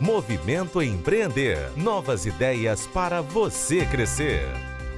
Movimento 0.00 0.80
Empreender. 0.80 1.76
Novas 1.76 2.24
ideias 2.24 2.86
para 2.86 3.20
você 3.20 3.84
crescer. 3.84 4.46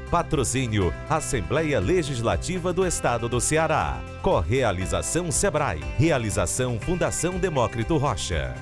Patrocínio 0.08 0.92
Assembleia 1.10 1.80
Legislativa 1.80 2.72
do 2.72 2.86
Estado 2.86 3.28
do 3.28 3.40
Ceará. 3.40 4.00
Correalização 4.22 5.32
Sebrae. 5.32 5.80
Realização 5.98 6.78
Fundação 6.78 7.36
Demócrito 7.36 7.96
Rocha. 7.96 8.54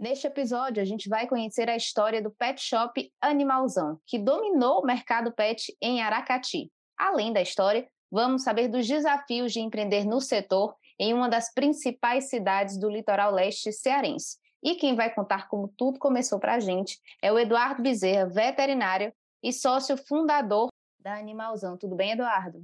Neste 0.00 0.26
episódio, 0.26 0.80
a 0.80 0.86
gente 0.86 1.06
vai 1.06 1.28
conhecer 1.28 1.68
a 1.68 1.76
história 1.76 2.22
do 2.22 2.30
pet 2.30 2.62
shop 2.62 3.12
Animalzão, 3.20 4.00
que 4.06 4.18
dominou 4.18 4.80
o 4.80 4.86
mercado 4.86 5.30
pet 5.32 5.76
em 5.82 6.00
Aracati. 6.00 6.72
Além 6.96 7.30
da 7.30 7.42
história, 7.42 7.86
vamos 8.10 8.42
saber 8.42 8.68
dos 8.68 8.88
desafios 8.88 9.52
de 9.52 9.60
empreender 9.60 10.06
no 10.06 10.18
setor 10.18 10.74
em 11.00 11.14
uma 11.14 11.30
das 11.30 11.50
principais 11.52 12.28
cidades 12.28 12.78
do 12.78 12.90
litoral 12.90 13.32
leste 13.32 13.72
cearense. 13.72 14.36
E 14.62 14.74
quem 14.74 14.94
vai 14.94 15.12
contar 15.12 15.48
como 15.48 15.72
tudo 15.74 15.98
começou 15.98 16.38
para 16.38 16.56
a 16.56 16.60
gente 16.60 17.00
é 17.22 17.32
o 17.32 17.38
Eduardo 17.38 17.82
Bezerra, 17.82 18.28
veterinário 18.28 19.10
e 19.42 19.50
sócio 19.50 19.96
fundador 19.96 20.68
da 21.00 21.16
Animalzão. 21.16 21.78
Tudo 21.78 21.96
bem, 21.96 22.12
Eduardo? 22.12 22.62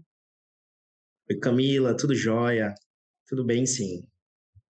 Oi, 1.30 1.38
Camila, 1.38 1.96
tudo 1.96 2.14
jóia? 2.14 2.74
Tudo 3.27 3.42
bem, 3.42 3.64
sim. 3.64 4.06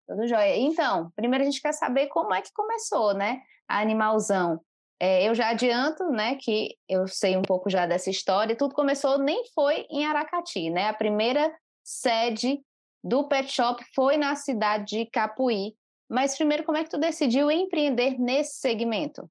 Tudo 0.07 0.25
jóia. 0.25 0.55
Então, 0.55 1.11
primeiro 1.13 1.43
a 1.43 1.45
gente 1.45 1.61
quer 1.61 1.73
saber 1.73 2.07
como 2.07 2.33
é 2.33 2.41
que 2.41 2.53
começou, 2.53 3.13
né, 3.13 3.41
a 3.67 3.81
Animalzão. 3.81 4.61
É, 4.97 5.27
eu 5.27 5.35
já 5.35 5.49
adianto, 5.49 6.05
né, 6.05 6.37
que 6.39 6.77
eu 6.87 7.05
sei 7.05 7.35
um 7.35 7.41
pouco 7.41 7.69
já 7.69 7.85
dessa 7.85 8.09
história. 8.09 8.55
Tudo 8.55 8.73
começou, 8.73 9.19
nem 9.19 9.43
foi 9.53 9.85
em 9.91 10.05
Aracati, 10.05 10.69
né? 10.69 10.87
A 10.87 10.93
primeira 10.93 11.53
sede 11.83 12.61
do 13.07 13.27
pet 13.27 13.51
shop 13.51 13.83
foi 13.95 14.17
na 14.17 14.35
cidade 14.35 14.97
de 14.97 15.05
Capuí. 15.05 15.73
Mas 16.09 16.35
primeiro, 16.35 16.63
como 16.63 16.77
é 16.77 16.83
que 16.83 16.89
tu 16.89 16.99
decidiu 16.99 17.49
empreender 17.49 18.19
nesse 18.19 18.59
segmento? 18.59 19.29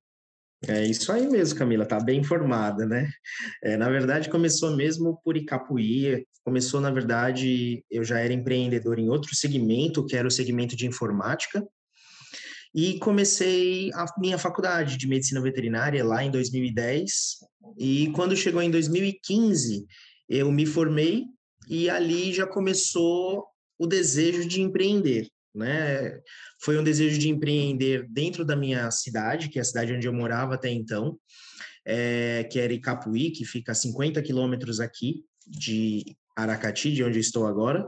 É 0.66 0.84
isso 0.84 1.12
aí 1.12 1.28
mesmo, 1.28 1.58
Camila, 1.58 1.84
tá 1.84 2.00
bem 2.00 2.20
informada, 2.20 2.86
né? 2.86 3.10
É, 3.62 3.76
na 3.76 3.88
verdade, 3.90 4.30
começou 4.30 4.74
mesmo 4.74 5.20
por 5.22 5.36
Icapuí. 5.36 6.26
Começou, 6.44 6.80
na 6.80 6.90
verdade, 6.90 7.84
eu 7.90 8.02
já 8.02 8.18
era 8.20 8.32
empreendedor 8.32 8.98
em 8.98 9.08
outro 9.08 9.34
segmento, 9.34 10.04
que 10.06 10.16
era 10.16 10.26
o 10.26 10.30
segmento 10.30 10.74
de 10.74 10.86
informática. 10.86 11.62
E 12.74 12.98
comecei 12.98 13.90
a 13.94 14.06
minha 14.18 14.38
faculdade 14.38 14.96
de 14.96 15.06
medicina 15.06 15.40
veterinária 15.40 16.04
lá 16.04 16.24
em 16.24 16.30
2010. 16.30 17.12
E 17.78 18.10
quando 18.12 18.36
chegou 18.36 18.62
em 18.62 18.70
2015, 18.70 19.86
eu 20.28 20.50
me 20.50 20.66
formei 20.66 21.24
e 21.68 21.90
ali 21.90 22.32
já 22.32 22.46
começou 22.46 23.44
o 23.78 23.86
desejo 23.86 24.46
de 24.46 24.60
empreender, 24.60 25.28
né? 25.54 26.20
Foi 26.60 26.78
um 26.78 26.84
desejo 26.84 27.18
de 27.18 27.28
empreender 27.28 28.06
dentro 28.08 28.44
da 28.44 28.56
minha 28.56 28.90
cidade, 28.90 29.48
que 29.48 29.58
é 29.58 29.62
a 29.62 29.64
cidade 29.64 29.92
onde 29.92 30.06
eu 30.06 30.12
morava 30.12 30.54
até 30.54 30.70
então, 30.70 31.18
é, 31.84 32.44
que 32.44 32.58
era 32.58 32.72
Icapuí, 32.72 33.30
que 33.30 33.44
fica 33.44 33.72
a 33.72 33.74
50 33.74 34.20
quilômetros 34.22 34.80
aqui 34.80 35.24
de 35.46 36.04
Aracati, 36.36 36.92
de 36.92 37.04
onde 37.04 37.18
estou 37.18 37.46
agora. 37.46 37.86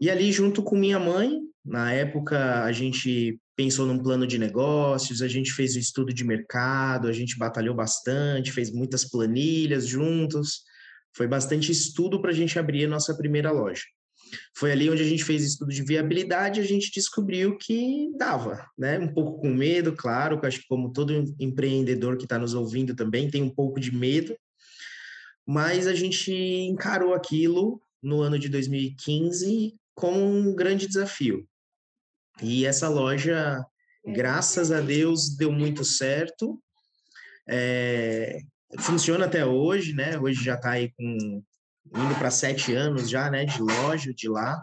E 0.00 0.10
ali, 0.10 0.32
junto 0.32 0.62
com 0.62 0.76
minha 0.76 0.98
mãe, 0.98 1.40
na 1.64 1.92
época 1.92 2.64
a 2.64 2.72
gente 2.72 3.38
pensou 3.54 3.86
num 3.86 4.02
plano 4.02 4.26
de 4.26 4.38
negócios, 4.38 5.22
a 5.22 5.28
gente 5.28 5.52
fez 5.52 5.76
o 5.76 5.78
estudo 5.78 6.12
de 6.12 6.24
mercado, 6.24 7.06
a 7.06 7.12
gente 7.12 7.38
batalhou 7.38 7.74
bastante, 7.74 8.50
fez 8.50 8.72
muitas 8.72 9.08
planilhas 9.08 9.86
juntos, 9.86 10.62
foi 11.14 11.26
bastante 11.26 11.70
estudo 11.70 12.20
para 12.20 12.30
a 12.30 12.34
gente 12.34 12.58
abrir 12.58 12.86
a 12.86 12.88
nossa 12.88 13.16
primeira 13.16 13.50
loja. 13.52 13.84
Foi 14.56 14.72
ali 14.72 14.88
onde 14.88 15.02
a 15.02 15.06
gente 15.06 15.24
fez 15.24 15.42
estudo 15.44 15.72
de 15.72 15.82
viabilidade, 15.82 16.60
a 16.60 16.64
gente 16.64 16.90
descobriu 16.92 17.56
que 17.56 18.10
dava, 18.16 18.66
né? 18.78 18.98
Um 18.98 19.12
pouco 19.12 19.40
com 19.40 19.48
medo, 19.48 19.94
claro, 19.94 20.40
que 20.40 20.46
acho 20.46 20.60
que 20.60 20.68
como 20.68 20.92
todo 20.92 21.34
empreendedor 21.38 22.16
que 22.16 22.24
está 22.24 22.38
nos 22.38 22.54
ouvindo 22.54 22.94
também 22.94 23.30
tem 23.30 23.42
um 23.42 23.50
pouco 23.50 23.80
de 23.80 23.94
medo, 23.94 24.36
mas 25.46 25.86
a 25.86 25.94
gente 25.94 26.32
encarou 26.32 27.14
aquilo 27.14 27.80
no 28.02 28.20
ano 28.20 28.38
de 28.38 28.48
2015 28.48 29.74
como 29.94 30.18
um 30.18 30.54
grande 30.54 30.86
desafio. 30.86 31.46
E 32.40 32.64
essa 32.64 32.88
loja, 32.88 33.64
graças 34.06 34.72
a 34.72 34.80
Deus, 34.80 35.36
deu 35.36 35.52
muito 35.52 35.84
certo. 35.84 36.60
É, 37.48 38.40
funciona 38.78 39.26
até 39.26 39.44
hoje, 39.44 39.92
né? 39.92 40.18
Hoje 40.18 40.42
já 40.42 40.54
está 40.54 40.70
aí 40.70 40.90
com 40.92 41.42
indo 41.94 42.14
para 42.18 42.30
sete 42.30 42.74
anos 42.74 43.08
já, 43.08 43.30
né, 43.30 43.44
de 43.44 43.60
loja 43.60 44.12
de 44.14 44.28
lá. 44.28 44.62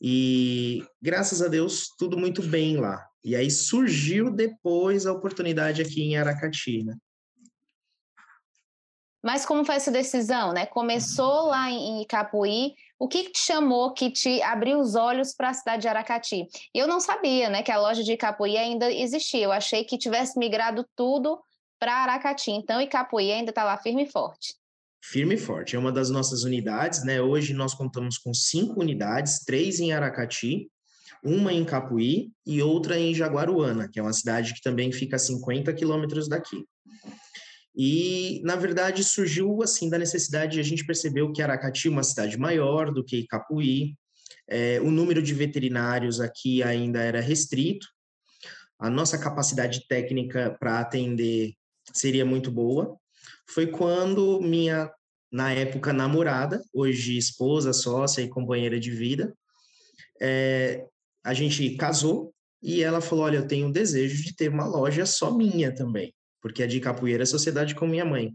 E 0.00 0.84
graças 1.00 1.40
a 1.40 1.48
Deus, 1.48 1.88
tudo 1.98 2.18
muito 2.18 2.42
bem 2.42 2.76
lá. 2.76 3.06
E 3.24 3.34
aí 3.34 3.50
surgiu 3.50 4.30
depois 4.30 5.06
a 5.06 5.12
oportunidade 5.12 5.80
aqui 5.80 6.02
em 6.02 6.16
Aracati, 6.16 6.84
né? 6.84 6.94
Mas 9.22 9.46
como 9.46 9.64
foi 9.64 9.76
essa 9.76 9.90
decisão, 9.90 10.52
né? 10.52 10.66
Começou 10.66 11.46
lá 11.46 11.70
em 11.70 12.04
Capuí. 12.06 12.74
O 12.98 13.08
que 13.08 13.30
te 13.30 13.38
chamou, 13.38 13.94
que 13.94 14.10
te 14.10 14.42
abriu 14.42 14.78
os 14.78 14.94
olhos 14.94 15.34
para 15.34 15.48
a 15.48 15.54
cidade 15.54 15.82
de 15.82 15.88
Aracati? 15.88 16.46
Eu 16.74 16.86
não 16.86 17.00
sabia, 17.00 17.48
né, 17.48 17.62
que 17.62 17.72
a 17.72 17.80
loja 17.80 18.04
de 18.04 18.14
Capuí 18.18 18.58
ainda 18.58 18.92
existia. 18.92 19.44
Eu 19.44 19.52
achei 19.52 19.82
que 19.84 19.96
tivesse 19.96 20.38
migrado 20.38 20.86
tudo 20.94 21.42
para 21.78 21.94
Aracati. 22.02 22.50
Então, 22.50 22.78
Icapuí 22.82 23.32
ainda 23.32 23.50
está 23.50 23.64
lá 23.64 23.78
firme 23.78 24.04
e 24.04 24.10
forte 24.10 24.54
firme 25.10 25.34
e 25.34 25.38
forte. 25.38 25.76
É 25.76 25.78
uma 25.78 25.92
das 25.92 26.10
nossas 26.10 26.44
unidades, 26.44 27.04
né? 27.04 27.20
Hoje 27.20 27.52
nós 27.52 27.74
contamos 27.74 28.16
com 28.16 28.32
cinco 28.32 28.80
unidades, 28.80 29.44
três 29.44 29.78
em 29.78 29.92
Aracati, 29.92 30.70
uma 31.22 31.52
em 31.52 31.64
Capuí 31.64 32.32
e 32.46 32.62
outra 32.62 32.98
em 32.98 33.14
Jaguaruana, 33.14 33.88
que 33.88 33.98
é 33.98 34.02
uma 34.02 34.12
cidade 34.12 34.54
que 34.54 34.62
também 34.62 34.90
fica 34.92 35.16
a 35.16 35.18
50 35.18 35.72
quilômetros 35.74 36.28
daqui. 36.28 36.64
E, 37.76 38.40
na 38.44 38.56
verdade, 38.56 39.02
surgiu 39.02 39.62
assim 39.62 39.90
da 39.90 39.98
necessidade, 39.98 40.60
a 40.60 40.62
gente 40.62 40.86
percebeu 40.86 41.32
que 41.32 41.42
Aracati 41.42 41.88
é 41.88 41.90
uma 41.90 42.04
cidade 42.04 42.38
maior 42.38 42.92
do 42.92 43.04
que 43.04 43.26
Capuí, 43.26 43.96
é, 44.48 44.80
o 44.80 44.90
número 44.90 45.22
de 45.22 45.34
veterinários 45.34 46.20
aqui 46.20 46.62
ainda 46.62 47.02
era 47.02 47.20
restrito, 47.20 47.86
a 48.78 48.88
nossa 48.88 49.18
capacidade 49.18 49.86
técnica 49.88 50.56
para 50.58 50.80
atender 50.80 51.54
seria 51.92 52.24
muito 52.24 52.50
boa, 52.50 52.96
foi 53.48 53.66
quando 53.66 54.40
minha, 54.40 54.90
na 55.30 55.52
época, 55.52 55.92
namorada, 55.92 56.62
hoje 56.72 57.16
esposa, 57.16 57.72
sócia 57.72 58.22
e 58.22 58.28
companheira 58.28 58.78
de 58.78 58.90
vida, 58.90 59.34
é, 60.20 60.84
a 61.24 61.34
gente 61.34 61.76
casou 61.76 62.32
e 62.62 62.82
ela 62.82 63.00
falou: 63.00 63.24
Olha, 63.24 63.38
eu 63.38 63.46
tenho 63.46 63.66
um 63.66 63.72
desejo 63.72 64.22
de 64.22 64.34
ter 64.34 64.48
uma 64.48 64.66
loja 64.66 65.04
só 65.06 65.30
minha 65.30 65.74
também, 65.74 66.14
porque 66.40 66.62
a 66.62 66.66
de 66.66 66.80
capoeira 66.80 67.22
é 67.22 67.26
sociedade 67.26 67.74
com 67.74 67.86
minha 67.86 68.04
mãe. 68.04 68.34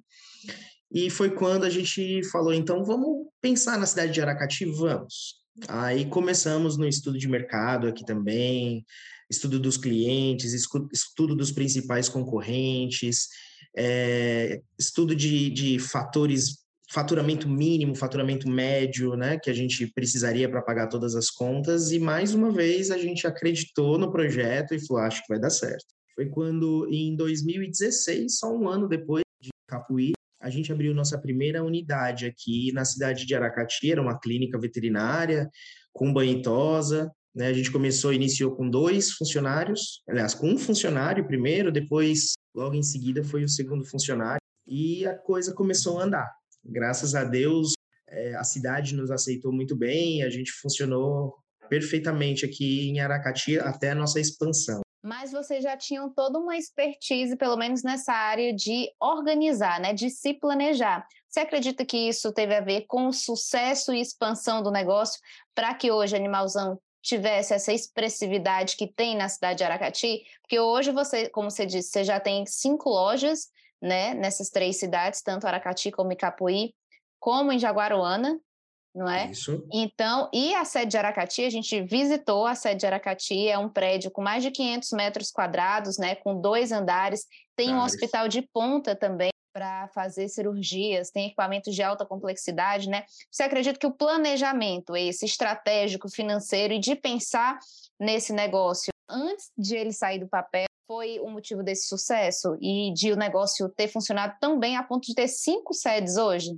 E 0.92 1.09
foi 1.09 1.30
quando 1.30 1.66
a 1.66 1.70
gente 1.70 2.24
falou: 2.30 2.53
então 2.53 2.84
vamos 2.84 3.28
pensar 3.41 3.78
na 3.78 3.86
cidade 3.86 4.12
de 4.12 4.22
Aracati? 4.22 4.66
Vamos. 4.66 5.40
Aí 5.68 6.06
começamos 6.06 6.78
no 6.78 6.88
estudo 6.88 7.18
de 7.18 7.28
mercado 7.28 7.88
aqui 7.88 8.06
também, 8.06 8.86
estudo 9.30 9.59
dos 9.59 9.78
clientes, 9.78 10.53
estudo 10.53 11.35
dos 11.35 11.52
principais 11.52 12.09
concorrentes, 12.09 13.28
é, 13.75 14.61
estudo 14.77 15.16
de, 15.16 15.49
de 15.49 15.79
fatores, 15.79 16.59
faturamento 16.91 17.47
mínimo, 17.47 17.95
faturamento 17.95 18.49
médio, 18.49 19.16
né, 19.16 19.37
que 19.37 19.49
a 19.49 19.53
gente 19.53 19.87
precisaria 19.93 20.49
para 20.49 20.61
pagar 20.61 20.87
todas 20.87 21.16
as 21.16 21.29
contas, 21.29 21.91
e 21.91 21.99
mais 21.99 22.33
uma 22.33 22.51
vez 22.51 22.91
a 22.91 22.97
gente 22.97 23.27
acreditou 23.27 23.97
no 23.97 24.11
projeto 24.11 24.73
e 24.73 24.85
falou, 24.85 25.03
acho 25.03 25.21
que 25.21 25.29
vai 25.29 25.39
dar 25.39 25.51
certo. 25.51 25.85
Foi 26.16 26.25
quando, 26.27 26.87
em 26.91 27.16
2016, 27.16 28.37
só 28.37 28.53
um 28.53 28.67
ano 28.67 28.87
depois 28.87 29.23
de 29.41 29.49
Capuí, 29.67 30.13
a 30.41 30.49
gente 30.49 30.71
abriu 30.71 30.93
nossa 30.93 31.19
primeira 31.19 31.63
unidade 31.63 32.25
aqui 32.25 32.71
na 32.71 32.85
cidade 32.85 33.25
de 33.25 33.35
Aracati, 33.35 33.91
era 33.91 34.01
uma 34.01 34.19
clínica 34.19 34.57
veterinária 34.57 35.49
com 35.93 36.13
banho 36.13 36.39
e 36.39 36.41
tosa, 36.41 37.11
né? 37.35 37.47
A 37.47 37.53
gente 37.53 37.72
começou, 37.72 38.14
iniciou 38.14 38.55
com 38.55 38.70
dois 38.70 39.11
funcionários, 39.11 40.02
aliás, 40.08 40.34
com 40.34 40.49
um 40.49 40.58
funcionário 40.58 41.26
primeiro, 41.26 41.72
depois, 41.72 42.34
logo 42.53 42.76
em 42.76 42.84
seguida, 42.84 43.23
foi 43.23 43.43
o 43.43 43.49
segundo 43.49 43.85
funcionário, 43.85 44.41
e 44.67 45.05
a 45.05 45.17
coisa 45.17 45.53
começou 45.53 45.99
a 45.99 46.03
andar. 46.03 46.29
Graças 46.64 47.16
a 47.16 47.23
Deus, 47.23 47.73
é, 48.08 48.35
a 48.35 48.43
cidade 48.43 48.96
nos 48.96 49.11
aceitou 49.11 49.52
muito 49.52 49.76
bem, 49.76 50.23
a 50.23 50.29
gente 50.29 50.52
funcionou 50.52 51.35
perfeitamente 51.70 52.46
aqui 52.46 52.90
em 52.90 52.99
Aracati 52.99 53.59
até 53.59 53.91
a 53.91 53.96
nossa 53.96 54.20
expansão. 54.20 54.81
Mas 55.02 55.31
vocês 55.31 55.64
já 55.64 55.78
tinham 55.78 56.11
toda 56.14 56.37
uma 56.37 56.58
expertise, 56.58 57.37
pelo 57.37 57.55
menos 57.55 57.84
nessa 57.84 58.11
área 58.11 58.53
de 58.53 58.90
organizar, 58.99 59.79
né, 59.79 59.93
de 59.93 60.09
se 60.09 60.34
planejar. 60.34 61.08
Você 61.29 61.40
acredita 61.40 61.85
que 61.85 62.09
isso 62.09 62.34
teve 62.34 62.53
a 62.53 62.59
ver 62.59 62.85
com 62.85 63.08
o 63.08 63.14
sucesso 63.14 63.93
e 63.93 64.02
expansão 64.02 64.61
do 64.61 64.72
negócio 64.72 65.20
para 65.55 65.73
que 65.73 65.90
hoje 65.90 66.16
Animalzão 66.16 66.78
tivesse 67.01 67.53
essa 67.53 67.72
expressividade 67.72 68.75
que 68.75 68.87
tem 68.87 69.16
na 69.16 69.29
cidade 69.29 69.59
de 69.59 69.63
Aracati? 69.63 70.23
Porque 70.41 70.59
hoje 70.59 70.91
você, 70.91 71.29
como 71.29 71.49
você 71.49 71.66
disse, 71.66 71.90
você 71.90 72.03
já 72.03 72.19
tem 72.19 72.46
cinco 72.46 72.90
lojas, 72.90 73.49
né, 73.81 74.13
nessas 74.13 74.49
três 74.49 74.78
cidades, 74.78 75.22
tanto 75.22 75.47
Aracati 75.47 75.91
como 75.91 76.11
Icapuí, 76.11 76.73
como 77.19 77.51
em 77.51 77.59
Jaguaruana, 77.59 78.40
não 78.93 79.09
é? 79.09 79.29
Isso. 79.31 79.66
Então, 79.72 80.29
e 80.34 80.53
a 80.55 80.66
sede 80.66 80.91
de 80.91 80.97
Aracati, 80.97 81.46
a 81.46 81.49
gente 81.49 81.81
visitou 81.84 82.46
a 82.46 82.55
sede 82.55 82.81
de 82.81 82.85
Aracati, 82.85 83.47
é 83.47 83.57
um 83.57 83.69
prédio 83.69 84.11
com 84.11 84.22
mais 84.22 84.43
de 84.43 84.52
500 84.52 84.91
metros 84.91 85.31
quadrados, 85.31 85.97
né, 85.97 86.16
com 86.16 86.40
dois 86.40 86.72
andares, 86.72 87.25
tem 87.55 87.73
um 87.73 87.84
hospital 87.84 88.28
de 88.28 88.41
ponta 88.41 88.95
também 88.95 89.29
para 89.53 89.87
fazer 89.90 90.28
cirurgias, 90.29 91.11
tem 91.11 91.28
equipamentos 91.28 91.73
de 91.73 91.81
alta 91.81 92.05
complexidade, 92.05 92.90
né? 92.90 93.03
Você 93.31 93.43
acredita 93.43 93.79
que 93.79 93.87
o 93.87 93.93
planejamento, 93.93 94.96
esse 94.96 95.25
estratégico, 95.25 96.09
financeiro 96.09 96.73
e 96.73 96.79
de 96.79 96.96
pensar 96.96 97.59
nesse 97.99 98.34
negócio 98.34 98.91
antes 99.09 99.51
de 99.57 99.75
ele 99.75 99.91
sair 99.91 100.19
do 100.19 100.28
papel 100.28 100.66
foi 100.87 101.19
o 101.19 101.29
motivo 101.29 101.63
desse 101.63 101.87
sucesso 101.87 102.57
e 102.59 102.91
de 102.93 103.11
o 103.11 103.16
negócio 103.16 103.69
ter 103.69 103.87
funcionado 103.87 104.35
tão 104.40 104.59
bem 104.59 104.75
a 104.75 104.84
ponto 104.84 105.05
de 105.05 105.13
ter 105.13 105.28
cinco 105.28 105.73
sedes 105.73 106.17
hoje? 106.17 106.49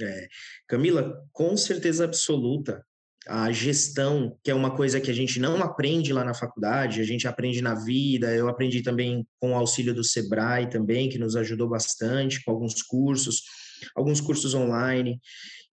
É, 0.00 0.28
Camila, 0.68 1.24
com 1.32 1.56
certeza 1.56 2.04
absoluta, 2.04 2.84
a 3.28 3.52
gestão, 3.52 4.36
que 4.42 4.50
é 4.50 4.54
uma 4.54 4.74
coisa 4.74 5.00
que 5.00 5.10
a 5.10 5.14
gente 5.14 5.38
não 5.38 5.62
aprende 5.62 6.12
lá 6.12 6.24
na 6.24 6.34
faculdade, 6.34 7.00
a 7.00 7.04
gente 7.04 7.28
aprende 7.28 7.62
na 7.62 7.74
vida, 7.74 8.34
eu 8.34 8.48
aprendi 8.48 8.82
também 8.82 9.26
com 9.40 9.52
o 9.52 9.54
auxílio 9.54 9.94
do 9.94 10.02
Sebrae 10.02 10.68
também, 10.68 11.08
que 11.08 11.18
nos 11.18 11.36
ajudou 11.36 11.68
bastante, 11.68 12.42
com 12.44 12.50
alguns 12.50 12.82
cursos, 12.82 13.42
alguns 13.94 14.20
cursos 14.20 14.54
online. 14.54 15.20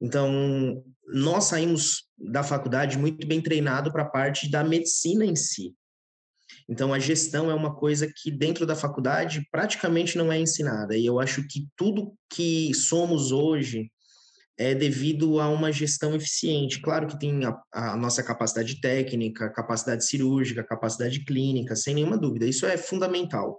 Então, 0.01 0.83
nós 1.07 1.45
saímos 1.45 2.03
da 2.17 2.43
faculdade 2.43 2.97
muito 2.97 3.25
bem 3.27 3.41
treinado 3.41 3.91
para 3.91 4.03
a 4.03 4.09
parte 4.09 4.49
da 4.49 4.63
medicina 4.63 5.25
em 5.25 5.35
si. 5.35 5.73
Então, 6.67 6.93
a 6.93 6.99
gestão 6.99 7.49
é 7.49 7.53
uma 7.53 7.75
coisa 7.75 8.11
que 8.15 8.29
dentro 8.29 8.65
da 8.65 8.75
faculdade 8.75 9.45
praticamente 9.51 10.17
não 10.17 10.31
é 10.31 10.39
ensinada. 10.39 10.95
E 10.95 11.05
eu 11.05 11.19
acho 11.19 11.47
que 11.47 11.67
tudo 11.75 12.13
que 12.31 12.73
somos 12.75 13.31
hoje, 13.31 13.91
é 14.59 14.75
devido 14.75 15.39
a 15.39 15.47
uma 15.47 15.71
gestão 15.71 16.13
eficiente. 16.13 16.81
Claro 16.81 17.07
que 17.07 17.17
tem 17.17 17.45
a, 17.45 17.57
a, 17.71 17.95
nossa 17.95 18.21
capacidade 18.21 18.81
técnica, 18.81 19.49
capacidade 19.49 20.05
cirúrgica, 20.05 20.61
capacidade 20.65 21.23
clínica, 21.23 21.77
sem 21.77 21.95
nenhuma 21.95 22.17
dúvida, 22.17 22.45
isso 22.45 22.65
é 22.65 22.75
fundamental. 22.75 23.57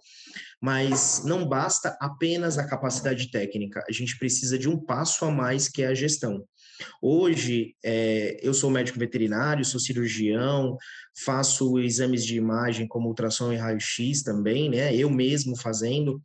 Mas 0.61 1.23
não 1.25 1.49
basta 1.49 1.97
apenas 1.99 2.59
a 2.59 2.67
capacidade 2.67 3.31
técnica, 3.31 3.83
a 3.89 3.93
gente 3.93 4.19
precisa 4.19 4.59
de 4.59 4.69
um 4.69 4.79
passo 4.79 5.25
a 5.25 5.31
mais 5.31 5.69
que 5.69 5.83
é 5.83 5.87
a 5.87 5.95
gestão. 5.95 6.45
Hoje, 7.01 7.75
é, 7.83 8.39
eu 8.43 8.53
sou 8.53 8.71
médico 8.71 8.99
veterinário, 8.99 9.65
sou 9.65 9.81
cirurgião, 9.81 10.77
faço 11.25 11.79
exames 11.79 12.25
de 12.25 12.37
imagem 12.37 12.87
como 12.87 13.09
ultrassom 13.09 13.53
e 13.53 13.57
raio-x 13.57 14.23
também, 14.23 14.69
né? 14.69 14.95
Eu 14.95 15.11
mesmo 15.11 15.57
fazendo 15.57 16.23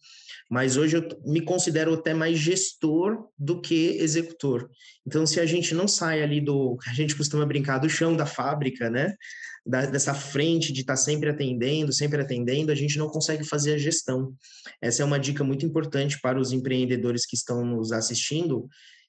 mas 0.49 0.77
hoje 0.77 0.97
eu 0.97 1.07
me 1.25 1.41
considero 1.41 1.93
até 1.93 2.13
mais 2.13 2.37
gestor 2.37 3.27
do 3.37 3.59
que 3.59 3.97
executor. 3.97 4.69
Então, 5.05 5.25
se 5.25 5.39
a 5.39 5.45
gente 5.45 5.73
não 5.73 5.87
sai 5.87 6.21
ali 6.21 6.39
do, 6.39 6.77
a 6.87 6.93
gente 6.93 7.15
costuma 7.15 7.45
brincar, 7.45 7.79
do 7.79 7.89
chão 7.89 8.15
da 8.15 8.25
fábrica, 8.25 8.89
né? 8.89 9.15
Da, 9.65 9.87
dessa 9.87 10.13
frente 10.13 10.71
de 10.71 10.81
estar 10.81 10.93
tá 10.93 10.97
sempre 10.97 11.29
atendendo, 11.29 11.91
sempre 11.91 12.21
atendendo, 12.21 12.71
a 12.71 12.75
gente 12.75 12.97
não 12.99 13.07
consegue 13.07 13.43
fazer 13.43 13.73
a 13.73 13.77
gestão. 13.77 14.35
Essa 14.79 15.01
é 15.01 15.05
uma 15.05 15.19
dica 15.19 15.43
muito 15.43 15.65
importante 15.65 16.19
para 16.21 16.39
os 16.39 16.51
empreendedores 16.51 17.25
que 17.25 17.35
estão 17.35 17.65
nos 17.65 17.91
assistindo, 17.91 18.67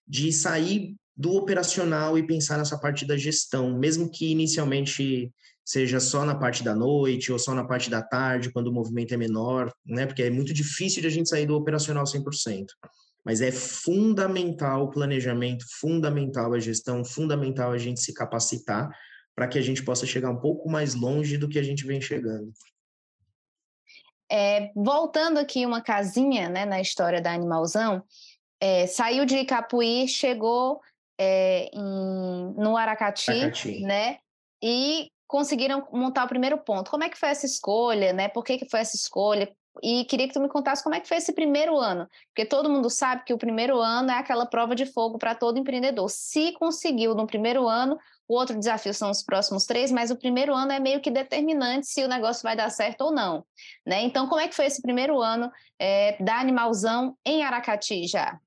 de 0.08 0.32
sair 0.32 0.96
do 1.14 1.34
operacional 1.34 2.18
e 2.18 2.26
pensar 2.26 2.58
nessa 2.58 2.78
parte 2.78 3.06
da 3.06 3.16
gestão, 3.16 3.78
mesmo 3.78 4.10
que 4.10 4.30
inicialmente 4.30 5.32
seja 5.66 5.98
só 5.98 6.24
na 6.24 6.36
parte 6.36 6.62
da 6.62 6.76
noite 6.76 7.32
ou 7.32 7.40
só 7.40 7.52
na 7.52 7.64
parte 7.64 7.90
da 7.90 8.00
tarde, 8.00 8.52
quando 8.52 8.68
o 8.68 8.72
movimento 8.72 9.12
é 9.12 9.16
menor, 9.16 9.72
né? 9.84 10.06
Porque 10.06 10.22
é 10.22 10.30
muito 10.30 10.54
difícil 10.54 11.02
de 11.02 11.08
a 11.08 11.10
gente 11.10 11.28
sair 11.28 11.44
do 11.44 11.56
operacional 11.56 12.04
100%. 12.04 12.66
Mas 13.24 13.40
é 13.40 13.50
fundamental 13.50 14.84
o 14.84 14.90
planejamento, 14.90 15.64
fundamental 15.80 16.54
a 16.54 16.60
gestão, 16.60 17.04
fundamental 17.04 17.72
a 17.72 17.78
gente 17.78 17.98
se 17.98 18.14
capacitar 18.14 18.88
para 19.34 19.48
que 19.48 19.58
a 19.58 19.62
gente 19.62 19.84
possa 19.84 20.06
chegar 20.06 20.30
um 20.30 20.38
pouco 20.38 20.70
mais 20.70 20.94
longe 20.94 21.36
do 21.36 21.48
que 21.48 21.58
a 21.58 21.62
gente 21.64 21.84
vem 21.84 22.00
chegando. 22.00 22.52
É, 24.30 24.70
voltando 24.74 25.38
aqui 25.38 25.66
uma 25.66 25.82
casinha 25.82 26.48
né, 26.48 26.64
na 26.64 26.80
história 26.80 27.20
da 27.20 27.32
Animalzão, 27.32 28.04
é, 28.60 28.86
saiu 28.86 29.26
de 29.26 29.38
Icapuí, 29.38 30.06
chegou 30.06 30.80
é, 31.18 31.68
em, 31.74 32.54
no 32.56 32.76
Aracati, 32.76 33.30
Aracati, 33.32 33.80
né? 33.80 34.18
E 34.62 35.10
conseguiram 35.26 35.86
montar 35.92 36.24
o 36.24 36.28
primeiro 36.28 36.58
ponto. 36.58 36.90
Como 36.90 37.04
é 37.04 37.08
que 37.08 37.18
foi 37.18 37.30
essa 37.30 37.46
escolha, 37.46 38.12
né? 38.12 38.28
Por 38.28 38.44
que, 38.44 38.58
que 38.58 38.68
foi 38.68 38.80
essa 38.80 38.96
escolha? 38.96 39.50
E 39.82 40.04
queria 40.04 40.26
que 40.26 40.32
tu 40.32 40.40
me 40.40 40.48
contasse 40.48 40.82
como 40.82 40.94
é 40.94 41.00
que 41.00 41.08
foi 41.08 41.18
esse 41.18 41.32
primeiro 41.32 41.76
ano, 41.76 42.08
porque 42.28 42.48
todo 42.48 42.70
mundo 42.70 42.88
sabe 42.88 43.24
que 43.24 43.34
o 43.34 43.38
primeiro 43.38 43.78
ano 43.78 44.10
é 44.10 44.14
aquela 44.14 44.46
prova 44.46 44.74
de 44.74 44.86
fogo 44.86 45.18
para 45.18 45.34
todo 45.34 45.58
empreendedor. 45.58 46.08
Se 46.08 46.52
conseguiu 46.52 47.14
no 47.14 47.26
primeiro 47.26 47.68
ano, 47.68 47.98
o 48.26 48.34
outro 48.34 48.58
desafio 48.58 48.94
são 48.94 49.10
os 49.10 49.22
próximos 49.22 49.66
três, 49.66 49.90
mas 49.92 50.10
o 50.10 50.16
primeiro 50.16 50.54
ano 50.54 50.72
é 50.72 50.80
meio 50.80 51.00
que 51.00 51.10
determinante 51.10 51.86
se 51.86 52.02
o 52.02 52.08
negócio 52.08 52.42
vai 52.42 52.56
dar 52.56 52.70
certo 52.70 53.02
ou 53.02 53.12
não. 53.12 53.44
Né? 53.86 54.02
Então, 54.02 54.26
como 54.28 54.40
é 54.40 54.48
que 54.48 54.54
foi 54.54 54.66
esse 54.66 54.80
primeiro 54.80 55.20
ano 55.20 55.50
é, 55.78 56.22
da 56.22 56.40
Animalzão 56.40 57.16
em 57.24 57.44
Aracati 57.44 58.06
já? 58.06 58.38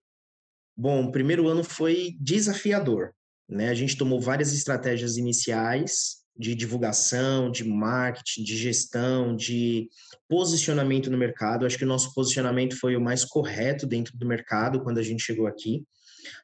Bom, 0.75 1.05
o 1.05 1.11
primeiro 1.11 1.47
ano 1.47 1.63
foi 1.63 2.15
desafiador. 2.19 3.13
Né? 3.47 3.69
A 3.69 3.73
gente 3.73 3.97
tomou 3.97 4.19
várias 4.19 4.53
estratégias 4.53 5.17
iniciais 5.17 6.18
de 6.39 6.55
divulgação, 6.55 7.51
de 7.51 7.65
marketing, 7.65 8.43
de 8.43 8.55
gestão, 8.55 9.35
de 9.35 9.89
posicionamento 10.29 11.11
no 11.11 11.17
mercado. 11.17 11.65
Acho 11.65 11.77
que 11.77 11.83
o 11.83 11.87
nosso 11.87 12.13
posicionamento 12.13 12.79
foi 12.79 12.95
o 12.95 13.01
mais 13.01 13.25
correto 13.25 13.85
dentro 13.85 14.17
do 14.17 14.25
mercado 14.25 14.81
quando 14.81 14.99
a 14.99 15.03
gente 15.03 15.21
chegou 15.21 15.47
aqui. 15.47 15.83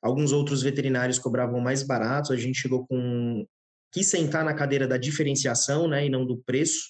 Alguns 0.02 0.34
outros 0.34 0.62
veterinários 0.62 1.18
cobravam 1.18 1.62
mais 1.62 1.82
barato, 1.82 2.34
a 2.34 2.36
gente 2.36 2.60
chegou 2.60 2.86
com 2.86 3.46
quis 3.90 4.08
sentar 4.08 4.44
na 4.44 4.54
cadeira 4.54 4.86
da 4.86 4.98
diferenciação, 4.98 5.88
né, 5.88 6.06
e 6.06 6.10
não 6.10 6.26
do 6.26 6.38
preço. 6.40 6.90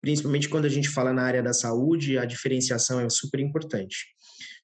Principalmente 0.00 0.48
quando 0.48 0.64
a 0.64 0.70
gente 0.70 0.88
fala 0.88 1.12
na 1.12 1.22
área 1.22 1.42
da 1.42 1.52
saúde, 1.52 2.16
a 2.16 2.24
diferenciação 2.24 2.98
é 2.98 3.10
super 3.10 3.40
importante. 3.40 4.06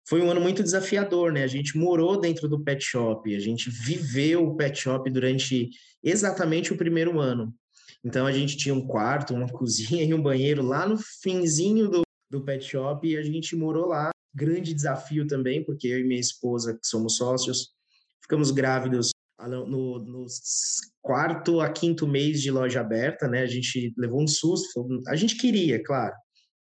Foi 0.09 0.23
um 0.23 0.31
ano 0.31 0.41
muito 0.41 0.63
desafiador, 0.63 1.33
né? 1.33 1.43
A 1.43 1.47
gente 1.47 1.77
morou 1.77 2.19
dentro 2.19 2.49
do 2.49 2.63
pet 2.63 2.83
shop, 2.83 3.35
a 3.35 3.39
gente 3.39 3.69
viveu 3.69 4.47
o 4.47 4.57
pet 4.57 4.79
shop 4.79 5.11
durante 5.11 5.69
exatamente 6.03 6.73
o 6.73 6.77
primeiro 6.77 7.21
ano. 7.21 7.55
Então 8.05 8.27
a 8.27 8.33
gente 8.33 8.57
tinha 8.57 8.75
um 8.75 8.87
quarto, 8.87 9.35
uma 9.35 9.49
cozinha 9.53 10.05
e 10.05 10.13
um 10.13 10.23
banheiro 10.23 10.63
lá 10.63 10.87
no 10.87 10.97
finzinho 10.99 11.89
do, 11.89 12.03
do 12.31 12.45
pet 12.45 12.65
shop 12.65 13.09
e 13.09 13.17
a 13.17 13.23
gente 13.23 13.57
morou 13.57 13.87
lá. 13.87 14.11
Grande 14.35 14.75
desafio 14.75 15.27
também, 15.27 15.65
porque 15.65 15.87
eu 15.87 16.01
e 16.01 16.05
minha 16.05 16.21
esposa, 16.21 16.75
que 16.75 16.87
somos 16.87 17.17
sócios, 17.17 17.71
ficamos 18.21 18.51
grávidos 18.51 19.11
no, 19.41 19.99
no, 19.99 20.27
quarto 21.01 21.61
a 21.61 21.71
quinto 21.71 22.07
mês 22.07 22.41
de 22.41 22.51
loja 22.51 22.81
aberta, 22.81 23.29
né? 23.29 23.43
A 23.43 23.47
gente 23.47 23.95
levou 23.97 24.23
um 24.23 24.27
susto, 24.27 24.89
a 25.07 25.15
gente 25.15 25.37
queria, 25.37 25.83
claro, 25.83 26.15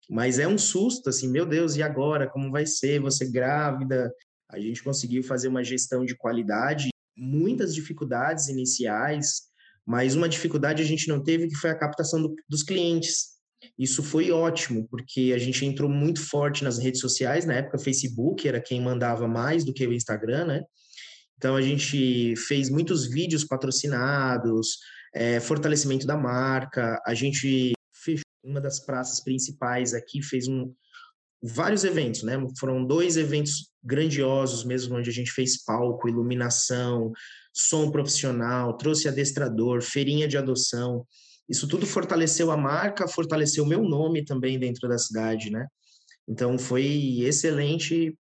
mas 0.10 0.38
é 0.38 0.48
um 0.48 0.58
susto, 0.58 1.10
assim, 1.10 1.30
meu 1.30 1.46
Deus, 1.46 1.76
e 1.76 1.84
agora? 1.84 2.30
Como 2.30 2.52
vai 2.52 2.66
ser? 2.66 3.00
Você 3.00 3.30
grávida? 3.30 4.14
A 4.50 4.60
gente 4.60 4.84
conseguiu 4.84 5.24
fazer 5.24 5.48
uma 5.48 5.64
gestão 5.64 6.06
de 6.06 6.16
qualidade, 6.16 6.90
muitas 7.18 7.74
dificuldades 7.74 8.50
iniciais, 8.50 9.53
mas 9.86 10.16
uma 10.16 10.30
dificuldade 10.30 10.82
a 10.82 10.86
gente 10.86 11.08
não 11.08 11.22
teve 11.22 11.48
que 11.48 11.56
foi 11.56 11.70
a 11.70 11.78
captação 11.78 12.22
do, 12.22 12.34
dos 12.50 12.64
clientes. 12.64 13.34
Isso 13.78 14.04
foi 14.04 14.32
ótimo, 14.32 14.88
porque 14.90 15.32
a 15.34 15.38
gente 15.38 15.66
entrou 15.66 15.90
muito 15.90 16.22
forte 16.22 16.64
nas 16.64 16.78
redes 16.78 17.00
sociais, 17.00 17.46
na 17.46 17.54
época 17.54 17.80
Facebook 17.80 18.48
era 18.48 18.62
quem 18.62 18.82
mandava 18.82 19.28
mais 19.28 19.64
do 19.64 19.74
que 19.74 19.86
o 19.88 19.94
Instagram, 19.94 20.46
né? 20.46 20.62
Então 21.38 21.56
a 21.56 21.62
gente 21.62 22.36
fez 22.48 22.70
muitos 22.70 23.08
vídeos 23.08 23.44
patrocinados, 23.44 24.78
é, 25.14 25.40
fortalecimento 25.40 26.06
da 26.06 26.18
marca, 26.18 27.02
a 27.06 27.14
gente 27.14 27.74
fechou 27.94 28.24
uma 28.44 28.60
das 28.60 28.86
praças 28.86 29.24
principais 29.24 29.94
aqui, 29.94 30.22
fez 30.22 30.48
um, 30.48 30.74
vários 31.44 31.84
eventos, 31.84 32.24
né? 32.24 32.38
Foram 32.58 32.86
dois 32.86 33.18
eventos 33.18 33.70
grandiosos 33.84 34.64
mesmo, 34.64 34.96
onde 34.96 35.10
a 35.10 35.14
gente 35.14 35.32
fez 35.32 35.62
palco, 35.62 36.08
iluminação, 36.08 37.12
som 37.54 37.92
profissional, 37.92 38.78
trouxe 38.78 39.10
adestrador, 39.10 39.82
feirinha 39.82 40.28
de 40.28 40.38
adoção. 40.38 41.06
Isso 41.50 41.68
tudo 41.68 41.86
fortaleceu 41.86 42.50
a 42.50 42.56
marca, 42.56 43.08
fortaleceu 43.08 43.66
o 43.66 43.68
meu 43.68 43.84
nome 43.84 44.24
também 44.24 44.58
dentro 44.58 44.88
da 44.88 44.98
cidade, 44.98 45.52
né? 45.52 45.68
Então 46.28 46.58
foi 46.58 47.20
excelente 47.20 48.18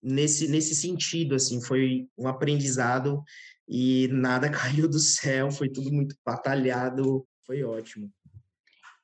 nesse 0.00 0.46
nesse 0.48 0.74
sentido, 0.74 1.34
assim, 1.34 1.60
foi 1.60 2.06
um 2.16 2.28
aprendizado 2.28 3.22
e 3.68 4.08
nada 4.12 4.48
caiu 4.50 4.88
do 4.88 5.00
céu, 5.00 5.50
foi 5.50 5.68
tudo 5.68 5.92
muito 5.92 6.14
batalhado 6.24 7.26
Foi 7.44 7.64
ótimo. 7.64 8.08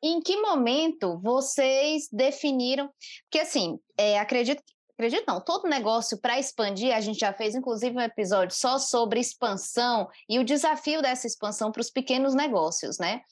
Em 0.02 0.20
que 0.20 0.40
momento 0.40 1.18
vocês 1.18 2.08
definiram? 2.12 2.88
Porque, 3.24 3.40
assim, 3.40 3.78
é, 3.96 4.18
acredito, 4.18 4.62
acredito 4.92 5.24
não, 5.26 5.40
todo 5.40 5.68
negócio 5.68 6.20
para 6.20 6.38
expandir, 6.38 6.94
a 6.94 7.00
gente 7.00 7.18
já 7.18 7.32
fez 7.32 7.54
inclusive 7.54 7.96
um 7.96 8.00
episódio 8.00 8.56
só 8.56 8.78
sobre 8.78 9.18
expansão 9.20 10.08
e 10.28 10.38
o 10.38 10.44
desafio 10.44 11.02
dessa 11.02 11.26
expansão 11.26 11.72
para 11.72 11.80
os 11.80 11.90
pequenos 11.90 12.34
negócios, 12.34 12.98
né? 12.98 13.22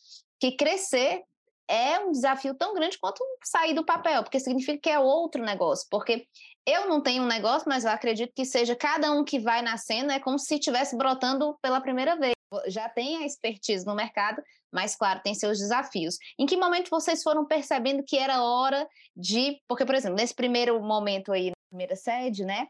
Que 0.41 0.53
crescer 0.53 1.23
é 1.69 1.99
um 2.01 2.13
desafio 2.13 2.55
tão 2.55 2.75
grande 2.75 2.99
quanto 2.99 3.25
sair 3.45 3.75
do 3.75 3.85
papel, 3.85 4.23
porque 4.23 4.41
significa 4.41 4.79
que 4.79 4.91
é 4.91 4.99
outro 4.99 5.43
negócio. 5.43 5.87
Porque 5.91 6.27
eu 6.65 6.89
não 6.89 7.01
tenho 7.01 7.23
um 7.23 7.27
negócio, 7.27 7.69
mas 7.69 7.85
eu 7.85 7.91
acredito 7.91 8.33
que 8.35 8.45
seja 8.45 8.75
cada 8.75 9.13
um 9.13 9.25
que 9.25 9.39
vai 9.39 9.63
nascendo, 9.63 10.13
é 10.13 10.21
como 10.21 10.39
se 10.39 10.55
estivesse 10.55 10.97
brotando 10.97 11.57
pela 11.61 11.81
primeira 11.81 12.17
vez. 12.17 12.36
Já 12.69 12.89
tem 12.89 13.17
a 13.19 13.27
expertise 13.27 13.85
no 13.85 13.95
mercado, 13.95 14.43
mas 14.73 14.95
claro, 14.95 15.21
tem 15.23 15.35
seus 15.35 15.59
desafios. 15.59 16.17
Em 16.39 16.47
que 16.47 16.57
momento 16.57 16.91
vocês 16.91 17.23
foram 17.23 17.47
percebendo 17.47 18.03
que 18.05 18.17
era 18.17 18.43
hora 18.43 18.87
de. 19.17 19.61
Porque, 19.67 19.85
por 19.85 19.95
exemplo, 19.95 20.17
nesse 20.17 20.35
primeiro 20.35 20.81
momento 20.81 21.33
aí, 21.33 21.51
na 21.51 21.57
primeira 21.69 21.97
sede, 21.97 22.45
né? 22.45 22.69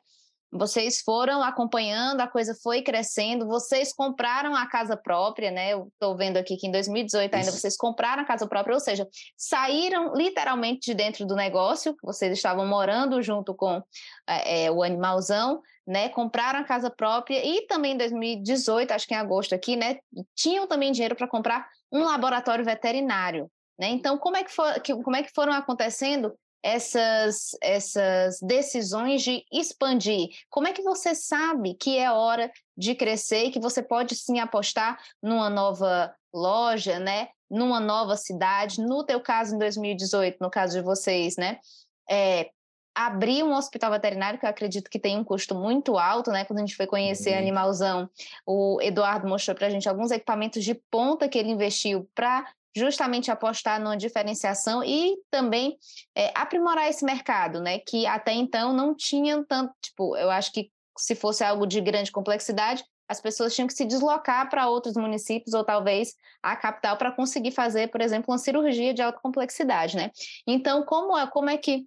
Vocês 0.56 1.00
foram 1.00 1.42
acompanhando, 1.42 2.20
a 2.20 2.26
coisa 2.26 2.54
foi 2.62 2.82
crescendo, 2.82 3.46
vocês 3.46 3.92
compraram 3.92 4.54
a 4.54 4.66
casa 4.66 4.96
própria, 4.96 5.50
né? 5.50 5.72
Eu 5.72 5.88
estou 5.92 6.16
vendo 6.16 6.36
aqui 6.36 6.56
que 6.56 6.66
em 6.66 6.70
2018 6.70 7.34
ainda 7.34 7.48
Isso. 7.48 7.58
vocês 7.58 7.76
compraram 7.76 8.22
a 8.22 8.26
casa 8.26 8.46
própria, 8.46 8.74
ou 8.74 8.80
seja, 8.80 9.06
saíram 9.36 10.14
literalmente 10.14 10.86
de 10.86 10.94
dentro 10.94 11.26
do 11.26 11.36
negócio, 11.36 11.96
vocês 12.02 12.32
estavam 12.32 12.66
morando 12.66 13.22
junto 13.22 13.54
com 13.54 13.82
é, 14.26 14.70
o 14.70 14.82
animalzão, 14.82 15.60
né? 15.86 16.08
Compraram 16.08 16.60
a 16.60 16.64
casa 16.64 16.90
própria 16.90 17.44
e 17.44 17.66
também 17.66 17.92
em 17.92 17.98
2018, 17.98 18.92
acho 18.92 19.06
que 19.06 19.14
em 19.14 19.18
agosto 19.18 19.54
aqui, 19.54 19.76
né? 19.76 19.98
Tinham 20.34 20.66
também 20.66 20.92
dinheiro 20.92 21.14
para 21.14 21.28
comprar 21.28 21.68
um 21.92 22.04
laboratório 22.04 22.64
veterinário. 22.64 23.50
Né? 23.78 23.88
Então, 23.88 24.16
como 24.16 24.36
é, 24.36 24.44
que 24.44 24.50
for, 24.50 24.74
como 25.04 25.16
é 25.16 25.22
que 25.22 25.32
foram 25.34 25.52
acontecendo 25.52 26.34
essas, 26.62 27.50
essas 27.62 28.38
decisões 28.40 29.22
de 29.22 29.44
expandir? 29.52 30.28
Como 30.50 30.66
é 30.66 30.72
que 30.72 30.82
você 30.82 31.14
sabe 31.14 31.74
que 31.74 31.98
é 31.98 32.10
hora 32.10 32.50
de 32.76 32.94
crescer 32.94 33.44
e 33.44 33.50
que 33.50 33.60
você 33.60 33.82
pode 33.82 34.14
sim 34.14 34.38
apostar 34.38 34.98
numa 35.22 35.48
nova 35.48 36.14
loja, 36.34 36.98
né? 36.98 37.28
numa 37.50 37.80
nova 37.80 38.16
cidade? 38.16 38.80
No 38.80 39.04
teu 39.04 39.20
caso, 39.20 39.54
em 39.54 39.58
2018, 39.58 40.38
no 40.40 40.50
caso 40.50 40.78
de 40.78 40.82
vocês, 40.82 41.36
né? 41.36 41.58
É, 42.10 42.50
abrir 42.94 43.42
um 43.42 43.54
hospital 43.54 43.90
veterinário, 43.90 44.38
que 44.38 44.46
eu 44.46 44.50
acredito 44.50 44.90
que 44.90 44.98
tem 44.98 45.18
um 45.18 45.24
custo 45.24 45.54
muito 45.54 45.98
alto, 45.98 46.30
né? 46.30 46.44
Quando 46.44 46.60
a 46.60 46.62
gente 46.62 46.76
foi 46.76 46.86
conhecer 46.86 47.32
uhum. 47.32 47.38
Animalzão, 47.38 48.10
o 48.46 48.78
Eduardo 48.80 49.28
mostrou 49.28 49.54
para 49.54 49.66
a 49.66 49.70
gente 49.70 49.88
alguns 49.88 50.10
equipamentos 50.10 50.64
de 50.64 50.74
ponta 50.90 51.28
que 51.28 51.38
ele 51.38 51.50
investiu 51.50 52.08
para 52.14 52.46
justamente 52.76 53.30
apostar 53.30 53.80
numa 53.80 53.96
diferenciação 53.96 54.84
e 54.84 55.16
também 55.30 55.76
é, 56.14 56.30
aprimorar 56.34 56.88
esse 56.88 57.04
mercado, 57.04 57.60
né? 57.60 57.78
Que 57.78 58.06
até 58.06 58.32
então 58.32 58.72
não 58.72 58.94
tinha 58.94 59.42
tanto, 59.48 59.72
tipo, 59.80 60.16
eu 60.16 60.30
acho 60.30 60.52
que 60.52 60.70
se 60.98 61.14
fosse 61.14 61.42
algo 61.42 61.66
de 61.66 61.80
grande 61.80 62.12
complexidade, 62.12 62.84
as 63.08 63.20
pessoas 63.20 63.54
tinham 63.54 63.66
que 63.66 63.74
se 63.74 63.84
deslocar 63.84 64.50
para 64.50 64.68
outros 64.68 64.94
municípios 64.96 65.54
ou 65.54 65.64
talvez 65.64 66.14
a 66.42 66.56
capital 66.56 66.96
para 66.96 67.12
conseguir 67.12 67.52
fazer, 67.52 67.88
por 67.88 68.00
exemplo, 68.00 68.32
uma 68.32 68.38
cirurgia 68.38 68.92
de 68.92 69.00
alta 69.00 69.20
complexidade, 69.20 69.96
né? 69.96 70.10
Então, 70.46 70.84
como 70.84 71.16
é, 71.16 71.26
como 71.26 71.48
é 71.48 71.56
que 71.56 71.86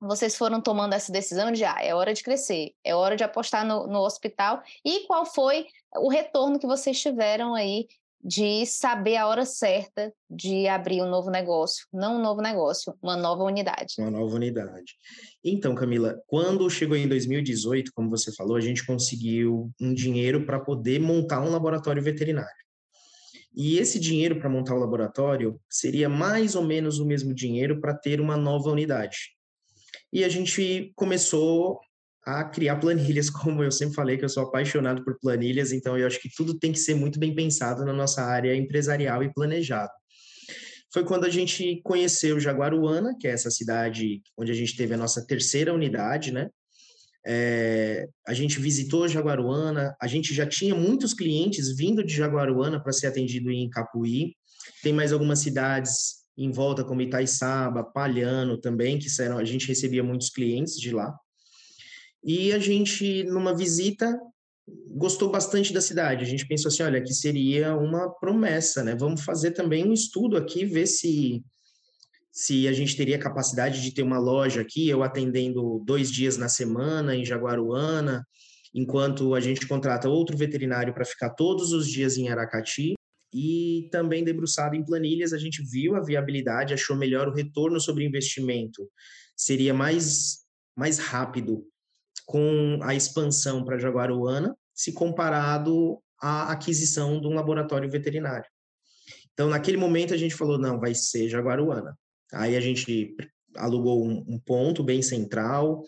vocês 0.00 0.36
foram 0.36 0.60
tomando 0.60 0.92
essa 0.92 1.10
decisão 1.10 1.50
de, 1.50 1.64
ah, 1.64 1.76
é 1.80 1.94
hora 1.94 2.14
de 2.14 2.22
crescer, 2.22 2.72
é 2.84 2.94
hora 2.94 3.16
de 3.16 3.24
apostar 3.24 3.64
no, 3.64 3.86
no 3.86 4.00
hospital, 4.00 4.62
e 4.84 5.00
qual 5.06 5.24
foi 5.24 5.66
o 5.96 6.08
retorno 6.08 6.58
que 6.58 6.66
vocês 6.66 7.00
tiveram 7.00 7.54
aí 7.54 7.88
de 8.22 8.66
saber 8.66 9.16
a 9.16 9.26
hora 9.26 9.46
certa 9.46 10.12
de 10.28 10.66
abrir 10.66 11.00
um 11.00 11.08
novo 11.08 11.30
negócio, 11.30 11.86
não 11.92 12.16
um 12.18 12.22
novo 12.22 12.42
negócio, 12.42 12.94
uma 13.02 13.16
nova 13.16 13.44
unidade. 13.44 13.94
Uma 13.98 14.10
nova 14.10 14.34
unidade. 14.34 14.96
Então, 15.44 15.74
Camila, 15.74 16.20
quando 16.26 16.68
chegou 16.68 16.96
em 16.96 17.08
2018, 17.08 17.92
como 17.94 18.10
você 18.10 18.34
falou, 18.34 18.56
a 18.56 18.60
gente 18.60 18.84
conseguiu 18.84 19.70
um 19.80 19.94
dinheiro 19.94 20.44
para 20.44 20.58
poder 20.58 21.00
montar 21.00 21.40
um 21.40 21.50
laboratório 21.50 22.02
veterinário. 22.02 22.50
E 23.54 23.78
esse 23.78 23.98
dinheiro 23.98 24.38
para 24.38 24.48
montar 24.48 24.74
o 24.74 24.78
laboratório 24.78 25.60
seria 25.68 26.08
mais 26.08 26.54
ou 26.54 26.62
menos 26.62 26.98
o 26.98 27.06
mesmo 27.06 27.34
dinheiro 27.34 27.80
para 27.80 27.94
ter 27.94 28.20
uma 28.20 28.36
nova 28.36 28.70
unidade. 28.70 29.16
E 30.12 30.24
a 30.24 30.28
gente 30.28 30.92
começou 30.94 31.80
a 32.24 32.44
criar 32.44 32.76
planilhas, 32.76 33.30
como 33.30 33.62
eu 33.62 33.70
sempre 33.70 33.94
falei, 33.94 34.16
que 34.18 34.24
eu 34.24 34.28
sou 34.28 34.44
apaixonado 34.44 35.04
por 35.04 35.18
planilhas, 35.18 35.72
então 35.72 35.96
eu 35.96 36.06
acho 36.06 36.20
que 36.20 36.30
tudo 36.34 36.58
tem 36.58 36.72
que 36.72 36.78
ser 36.78 36.94
muito 36.94 37.18
bem 37.18 37.34
pensado 37.34 37.84
na 37.84 37.92
nossa 37.92 38.22
área 38.22 38.54
empresarial 38.54 39.22
e 39.22 39.32
planejado. 39.32 39.92
Foi 40.92 41.04
quando 41.04 41.24
a 41.24 41.30
gente 41.30 41.80
conheceu 41.84 42.40
Jaguaruana, 42.40 43.14
que 43.20 43.28
é 43.28 43.32
essa 43.32 43.50
cidade 43.50 44.22
onde 44.38 44.50
a 44.50 44.54
gente 44.54 44.74
teve 44.74 44.94
a 44.94 44.96
nossa 44.96 45.24
terceira 45.26 45.74
unidade, 45.74 46.32
né? 46.32 46.48
É, 47.26 48.06
a 48.26 48.32
gente 48.32 48.58
visitou 48.58 49.06
Jaguaruana, 49.06 49.94
a 50.00 50.06
gente 50.06 50.32
já 50.32 50.46
tinha 50.46 50.74
muitos 50.74 51.12
clientes 51.12 51.76
vindo 51.76 52.02
de 52.02 52.14
Jaguaruana 52.14 52.82
para 52.82 52.92
ser 52.92 53.08
atendido 53.08 53.50
em 53.50 53.68
Capuí. 53.68 54.34
Tem 54.82 54.94
mais 54.94 55.12
algumas 55.12 55.40
cidades 55.40 56.18
em 56.38 56.50
volta, 56.50 56.84
como 56.84 57.02
Itaiçaba, 57.02 57.84
Palhano 57.84 58.58
também, 58.58 58.98
que 58.98 59.08
eram, 59.20 59.38
a 59.38 59.44
gente 59.44 59.68
recebia 59.68 60.02
muitos 60.02 60.30
clientes 60.30 60.76
de 60.76 60.90
lá. 60.92 61.14
E 62.22 62.52
a 62.52 62.58
gente, 62.58 63.24
numa 63.24 63.56
visita, 63.56 64.18
gostou 64.88 65.30
bastante 65.30 65.72
da 65.72 65.80
cidade. 65.80 66.24
A 66.24 66.26
gente 66.26 66.46
pensou 66.46 66.68
assim, 66.68 66.82
olha, 66.82 67.02
que 67.02 67.14
seria 67.14 67.74
uma 67.74 68.10
promessa, 68.10 68.82
né? 68.82 68.94
Vamos 68.94 69.22
fazer 69.22 69.52
também 69.52 69.86
um 69.86 69.92
estudo 69.92 70.36
aqui, 70.36 70.64
ver 70.64 70.86
se 70.86 71.42
se 72.30 72.68
a 72.68 72.72
gente 72.72 72.96
teria 72.96 73.18
capacidade 73.18 73.82
de 73.82 73.92
ter 73.92 74.02
uma 74.04 74.18
loja 74.18 74.60
aqui, 74.60 74.88
eu 74.88 75.02
atendendo 75.02 75.82
dois 75.84 76.08
dias 76.08 76.36
na 76.36 76.48
semana 76.48 77.16
em 77.16 77.24
Jaguaruana, 77.24 78.24
enquanto 78.72 79.34
a 79.34 79.40
gente 79.40 79.66
contrata 79.66 80.08
outro 80.08 80.36
veterinário 80.36 80.94
para 80.94 81.04
ficar 81.04 81.30
todos 81.30 81.72
os 81.72 81.88
dias 81.88 82.16
em 82.16 82.28
Aracati 82.28 82.94
e 83.34 83.88
também 83.90 84.22
debruçado 84.22 84.76
em 84.76 84.84
planilhas, 84.84 85.32
a 85.32 85.38
gente 85.38 85.64
viu 85.68 85.96
a 85.96 86.00
viabilidade, 86.00 86.72
achou 86.72 86.94
melhor 86.94 87.26
o 87.26 87.34
retorno 87.34 87.80
sobre 87.80 88.06
investimento. 88.06 88.88
Seria 89.36 89.74
mais, 89.74 90.44
mais 90.76 90.98
rápido 90.98 91.66
com 92.28 92.78
a 92.82 92.94
expansão 92.94 93.64
para 93.64 93.78
Jaguaruana, 93.78 94.54
se 94.74 94.92
comparado 94.92 95.98
à 96.20 96.52
aquisição 96.52 97.18
de 97.18 97.26
um 97.26 97.32
laboratório 97.32 97.90
veterinário. 97.90 98.44
Então, 99.32 99.48
naquele 99.48 99.78
momento, 99.78 100.12
a 100.12 100.16
gente 100.18 100.34
falou, 100.34 100.58
não, 100.58 100.78
vai 100.78 100.94
ser 100.94 101.26
Jaguaruana. 101.30 101.98
Aí 102.30 102.54
a 102.54 102.60
gente 102.60 103.16
alugou 103.56 104.06
um, 104.06 104.22
um 104.28 104.38
ponto 104.38 104.84
bem 104.84 105.00
central, 105.00 105.82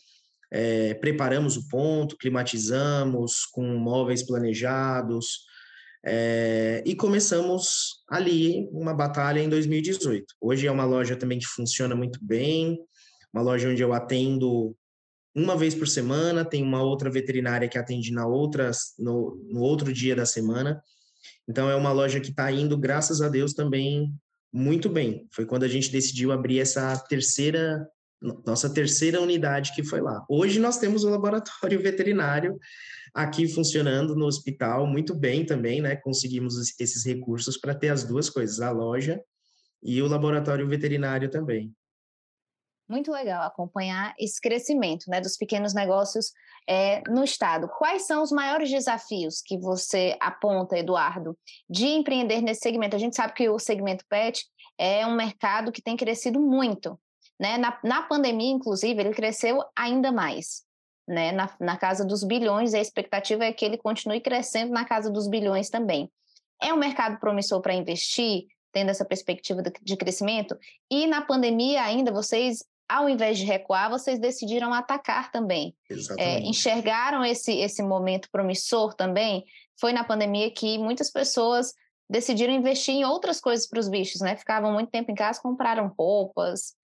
é, 0.51 0.95
preparamos 0.95 1.59
o 1.59 1.69
ponto, 1.69 2.17
climatizamos 2.17 3.45
com 3.53 3.63
móveis 3.77 4.23
planejados, 4.23 5.41
é, 6.07 6.83
e 6.87 6.95
começamos 6.95 8.03
ali 8.09 8.67
uma 8.73 8.95
batalha 8.95 9.41
em 9.41 9.49
2018. 9.51 10.25
Hoje 10.41 10.67
é 10.67 10.73
uma 10.73 10.87
loja 10.87 11.17
também 11.17 11.39
que 11.39 11.47
funciona 11.47 11.95
muito 11.95 12.19
bem, 12.23 12.79
uma 13.31 13.43
loja 13.43 13.69
onde 13.69 13.83
eu 13.83 13.93
atendo 13.93 14.75
uma 15.35 15.57
vez 15.57 15.75
por 15.75 15.87
semana, 15.87 16.45
tem 16.45 16.63
uma 16.63 16.83
outra 16.83 17.11
veterinária 17.11 17.69
que 17.69 17.79
atende 17.79 18.13
na 18.13 18.27
outra, 18.27 18.71
no, 18.99 19.37
no 19.49 19.61
outro 19.61 19.93
dia 19.93 20.17
da 20.17 20.27
semana. 20.27 20.83
Então 21.49 21.71
é 21.71 21.75
uma 21.75 21.93
loja 21.93 22.21
que 22.21 22.31
está 22.31 22.51
indo, 22.51 22.77
graças 22.77 23.21
a 23.21 23.29
Deus, 23.29 23.53
também 23.53 24.13
muito 24.53 24.89
bem. 24.89 25.29
Foi 25.33 25.47
quando 25.47 25.65
a 25.65 25.69
gente 25.69 25.91
decidiu 25.91 26.33
abrir 26.33 26.59
essa 26.59 26.97
terceira, 27.09 27.87
nossa 28.45 28.73
terceira 28.73 29.21
unidade 29.21 29.73
que 29.75 29.85
foi 29.85 30.01
lá. 30.01 30.25
Hoje 30.29 30.59
nós 30.59 30.79
temos 30.79 31.05
o 31.05 31.11
laboratório 31.11 31.79
veterinário 31.83 32.59
aqui 33.15 33.49
funcionando 33.49 34.15
no 34.15 34.27
hospital 34.27 34.87
muito 34.87 35.15
bem 35.15 35.45
também, 35.45 35.81
né? 35.81 35.97
Conseguimos 35.97 36.55
esses 36.79 37.05
recursos 37.05 37.57
para 37.57 37.75
ter 37.75 37.89
as 37.89 38.05
duas 38.05 38.29
coisas, 38.29 38.61
a 38.61 38.71
loja 38.71 39.21
e 39.83 40.03
o 40.03 40.07
laboratório 40.07 40.69
veterinário 40.69 41.31
também. 41.31 41.73
Muito 42.91 43.13
legal 43.13 43.43
acompanhar 43.43 44.15
esse 44.19 44.41
crescimento 44.41 45.05
né, 45.09 45.21
dos 45.21 45.37
pequenos 45.37 45.73
negócios 45.73 46.33
é, 46.69 47.01
no 47.09 47.23
Estado. 47.23 47.69
Quais 47.79 48.07
são 48.07 48.23
os 48.23 48.33
maiores 48.33 48.69
desafios 48.69 49.41
que 49.41 49.57
você 49.57 50.17
aponta, 50.21 50.77
Eduardo, 50.77 51.39
de 51.69 51.87
empreender 51.87 52.43
nesse 52.43 52.63
segmento? 52.63 52.97
A 52.97 52.99
gente 52.99 53.15
sabe 53.15 53.33
que 53.33 53.49
o 53.49 53.59
segmento 53.59 54.05
PET 54.09 54.45
é 54.77 55.07
um 55.07 55.15
mercado 55.15 55.71
que 55.71 55.81
tem 55.81 55.97
crescido 55.97 56.41
muito. 56.41 56.99
Né? 57.39 57.57
Na, 57.57 57.79
na 57.85 58.03
pandemia, 58.03 58.51
inclusive, 58.51 59.01
ele 59.01 59.15
cresceu 59.15 59.63
ainda 59.77 60.11
mais 60.11 60.69
né, 61.11 61.33
na, 61.33 61.53
na 61.61 61.77
casa 61.77 62.05
dos 62.05 62.23
bilhões, 62.23 62.73
a 62.73 62.79
expectativa 62.79 63.45
é 63.45 63.53
que 63.53 63.65
ele 63.65 63.77
continue 63.77 64.21
crescendo 64.21 64.73
na 64.73 64.85
casa 64.85 65.11
dos 65.11 65.29
bilhões 65.29 65.69
também. 65.69 66.09
É 66.63 66.73
um 66.73 66.77
mercado 66.77 67.19
promissor 67.19 67.61
para 67.61 67.75
investir, 67.75 68.45
tendo 68.73 68.91
essa 68.91 69.05
perspectiva 69.05 69.61
de 69.61 69.97
crescimento, 69.97 70.57
e 70.89 71.09
na 71.09 71.21
pandemia 71.23 71.83
ainda 71.83 72.13
vocês, 72.13 72.65
ao 72.91 73.09
invés 73.09 73.39
de 73.39 73.45
recuar, 73.45 73.89
vocês 73.89 74.19
decidiram 74.19 74.75
atacar 74.75 75.31
também. 75.31 75.77
É, 76.19 76.41
enxergaram 76.41 77.25
esse, 77.25 77.53
esse 77.53 77.83
momento 77.83 78.29
promissor 78.33 78.95
também. 78.95 79.45
Foi 79.79 79.93
na 79.93 80.03
pandemia 80.03 80.51
que 80.51 80.77
muitas 80.77 81.11
pessoas 81.11 81.73
decidiram 82.09 82.53
investir 82.53 82.95
em 82.95 83.05
outras 83.05 83.41
coisas 83.41 83.69
para 83.69 83.79
os 83.79 83.89
bichos, 83.89 84.21
né? 84.21 84.37
Ficavam 84.37 84.73
muito 84.73 84.91
tempo 84.91 85.13
em 85.13 85.15
casa, 85.15 85.41
compraram 85.41 85.95
roupas, 85.97 86.75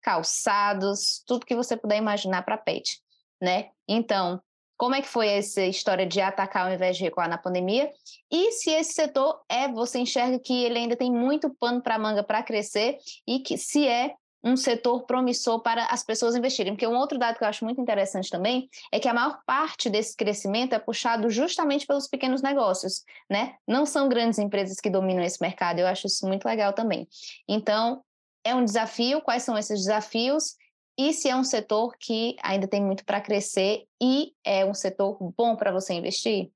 calçados, 0.00 1.22
tudo 1.26 1.44
que 1.44 1.54
você 1.54 1.76
puder 1.76 1.98
imaginar 1.98 2.42
para 2.42 2.56
pet, 2.56 2.98
né? 3.40 3.68
Então, 3.86 4.40
como 4.78 4.94
é 4.94 5.02
que 5.02 5.08
foi 5.08 5.28
essa 5.28 5.60
história 5.60 6.06
de 6.06 6.22
atacar 6.22 6.66
ao 6.66 6.72
invés 6.72 6.96
de 6.96 7.04
recuar 7.04 7.28
na 7.28 7.36
pandemia? 7.36 7.90
E 8.32 8.52
se 8.52 8.70
esse 8.70 8.94
setor 8.94 9.42
é, 9.46 9.68
você 9.68 9.98
enxerga 9.98 10.38
que 10.38 10.64
ele 10.64 10.78
ainda 10.78 10.96
tem 10.96 11.12
muito 11.12 11.54
pano 11.60 11.82
para 11.82 11.98
manga 11.98 12.24
para 12.24 12.42
crescer 12.42 12.96
e 13.28 13.40
que 13.40 13.58
se 13.58 13.86
é 13.86 14.14
um 14.42 14.56
setor 14.56 15.04
promissor 15.04 15.60
para 15.60 15.86
as 15.86 16.02
pessoas 16.02 16.34
investirem. 16.34 16.72
Porque 16.72 16.86
um 16.86 16.96
outro 16.96 17.18
dado 17.18 17.36
que 17.36 17.44
eu 17.44 17.48
acho 17.48 17.64
muito 17.64 17.80
interessante 17.80 18.30
também 18.30 18.68
é 18.90 18.98
que 18.98 19.08
a 19.08 19.14
maior 19.14 19.40
parte 19.44 19.90
desse 19.90 20.16
crescimento 20.16 20.74
é 20.74 20.78
puxado 20.78 21.28
justamente 21.28 21.86
pelos 21.86 22.08
pequenos 22.08 22.42
negócios, 22.42 23.04
né? 23.28 23.56
Não 23.66 23.84
são 23.84 24.08
grandes 24.08 24.38
empresas 24.38 24.80
que 24.80 24.90
dominam 24.90 25.22
esse 25.22 25.40
mercado. 25.40 25.78
Eu 25.78 25.86
acho 25.86 26.06
isso 26.06 26.26
muito 26.26 26.44
legal 26.44 26.72
também. 26.72 27.06
Então, 27.48 28.02
é 28.44 28.54
um 28.54 28.64
desafio. 28.64 29.20
Quais 29.20 29.42
são 29.42 29.56
esses 29.58 29.80
desafios? 29.80 30.56
E 30.98 31.12
se 31.12 31.28
é 31.28 31.36
um 31.36 31.44
setor 31.44 31.94
que 31.98 32.36
ainda 32.42 32.68
tem 32.68 32.82
muito 32.84 33.04
para 33.04 33.20
crescer 33.20 33.84
e 34.02 34.34
é 34.44 34.64
um 34.64 34.74
setor 34.74 35.18
bom 35.36 35.56
para 35.56 35.72
você 35.72 35.94
investir? 35.94 36.50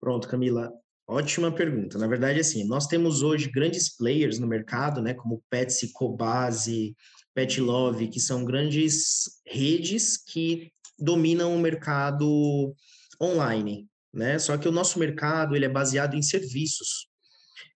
Pronto, 0.00 0.26
Camila. 0.26 0.72
Ótima 1.12 1.50
pergunta. 1.50 1.98
Na 1.98 2.06
verdade, 2.06 2.38
assim, 2.38 2.62
nós 2.62 2.86
temos 2.86 3.20
hoje 3.20 3.50
grandes 3.50 3.88
players 3.96 4.38
no 4.38 4.46
mercado, 4.46 5.02
né, 5.02 5.12
como 5.12 5.42
Petsy, 5.50 5.90
Cobase, 5.92 6.94
Pet 7.34 7.60
Love, 7.60 8.06
que 8.06 8.20
são 8.20 8.44
grandes 8.44 9.40
redes 9.44 10.16
que 10.16 10.70
dominam 10.96 11.52
o 11.52 11.58
mercado 11.58 12.72
online, 13.20 13.88
né? 14.14 14.38
Só 14.38 14.56
que 14.56 14.68
o 14.68 14.72
nosso 14.72 15.00
mercado 15.00 15.56
ele 15.56 15.64
é 15.64 15.68
baseado 15.68 16.14
em 16.14 16.22
serviços. 16.22 17.08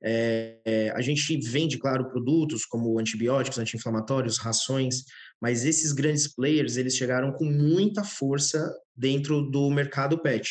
É, 0.00 0.60
é, 0.64 0.90
a 0.90 1.00
gente 1.00 1.36
vende, 1.38 1.76
claro, 1.76 2.08
produtos 2.08 2.64
como 2.64 3.00
antibióticos, 3.00 3.58
anti-inflamatórios, 3.58 4.38
rações, 4.38 5.02
mas 5.40 5.64
esses 5.64 5.90
grandes 5.90 6.32
players 6.32 6.76
eles 6.76 6.94
chegaram 6.94 7.32
com 7.32 7.46
muita 7.46 8.04
força 8.04 8.72
dentro 8.96 9.42
do 9.42 9.68
mercado 9.70 10.22
pet 10.22 10.48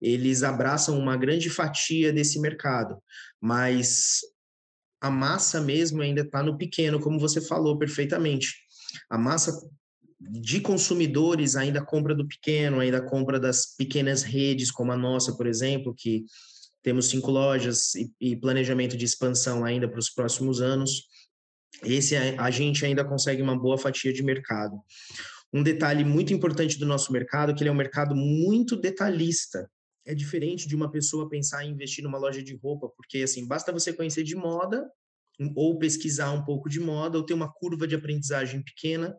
eles 0.00 0.42
abraçam 0.42 0.98
uma 0.98 1.16
grande 1.16 1.48
fatia 1.50 2.12
desse 2.12 2.40
mercado, 2.40 2.96
mas 3.40 4.20
a 5.00 5.10
massa 5.10 5.60
mesmo 5.60 6.00
ainda 6.00 6.22
está 6.22 6.42
no 6.42 6.56
pequeno, 6.56 6.98
como 6.98 7.20
você 7.20 7.40
falou 7.40 7.78
perfeitamente. 7.78 8.54
A 9.10 9.18
massa 9.18 9.52
de 10.18 10.60
consumidores 10.60 11.56
ainda 11.56 11.84
compra 11.84 12.14
do 12.14 12.26
pequeno, 12.26 12.80
ainda 12.80 13.02
compra 13.02 13.38
das 13.38 13.74
pequenas 13.76 14.22
redes, 14.22 14.70
como 14.70 14.92
a 14.92 14.96
nossa, 14.96 15.36
por 15.36 15.46
exemplo, 15.46 15.94
que 15.94 16.24
temos 16.82 17.08
cinco 17.08 17.30
lojas 17.30 17.94
e, 17.94 18.10
e 18.20 18.36
planejamento 18.36 18.96
de 18.96 19.04
expansão 19.04 19.64
ainda 19.64 19.88
para 19.88 19.98
os 19.98 20.10
próximos 20.10 20.60
anos. 20.60 21.08
Esse 21.82 22.16
a 22.16 22.50
gente 22.50 22.84
ainda 22.84 23.04
consegue 23.04 23.42
uma 23.42 23.58
boa 23.58 23.76
fatia 23.76 24.12
de 24.12 24.22
mercado. 24.22 24.78
Um 25.52 25.62
detalhe 25.62 26.04
muito 26.04 26.32
importante 26.32 26.78
do 26.78 26.86
nosso 26.86 27.12
mercado 27.12 27.52
é 27.52 27.54
que 27.54 27.62
ele 27.62 27.68
é 27.68 27.72
um 27.72 27.76
mercado 27.76 28.14
muito 28.14 28.76
detalhista 28.76 29.68
é 30.04 30.14
diferente 30.14 30.68
de 30.68 30.76
uma 30.76 30.90
pessoa 30.90 31.28
pensar 31.28 31.64
em 31.64 31.70
investir 31.70 32.04
numa 32.04 32.18
loja 32.18 32.42
de 32.42 32.54
roupa, 32.56 32.88
porque 32.96 33.18
assim, 33.18 33.46
basta 33.46 33.72
você 33.72 33.92
conhecer 33.92 34.22
de 34.22 34.36
moda 34.36 34.84
ou 35.56 35.78
pesquisar 35.78 36.30
um 36.30 36.44
pouco 36.44 36.68
de 36.68 36.78
moda 36.78 37.18
ou 37.18 37.24
ter 37.24 37.34
uma 37.34 37.52
curva 37.52 37.86
de 37.86 37.94
aprendizagem 37.94 38.62
pequena 38.62 39.16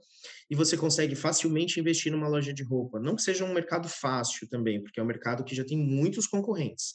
e 0.49 0.55
você 0.55 0.77
consegue 0.77 1.15
facilmente 1.15 1.79
investir 1.79 2.11
numa 2.11 2.27
loja 2.27 2.53
de 2.53 2.63
roupa. 2.63 2.99
Não 2.99 3.15
que 3.15 3.21
seja 3.21 3.43
um 3.43 3.53
mercado 3.53 3.89
fácil 3.89 4.47
também, 4.47 4.81
porque 4.81 4.99
é 4.99 5.03
um 5.03 5.07
mercado 5.07 5.43
que 5.43 5.55
já 5.55 5.65
tem 5.65 5.77
muitos 5.77 6.27
concorrentes. 6.27 6.93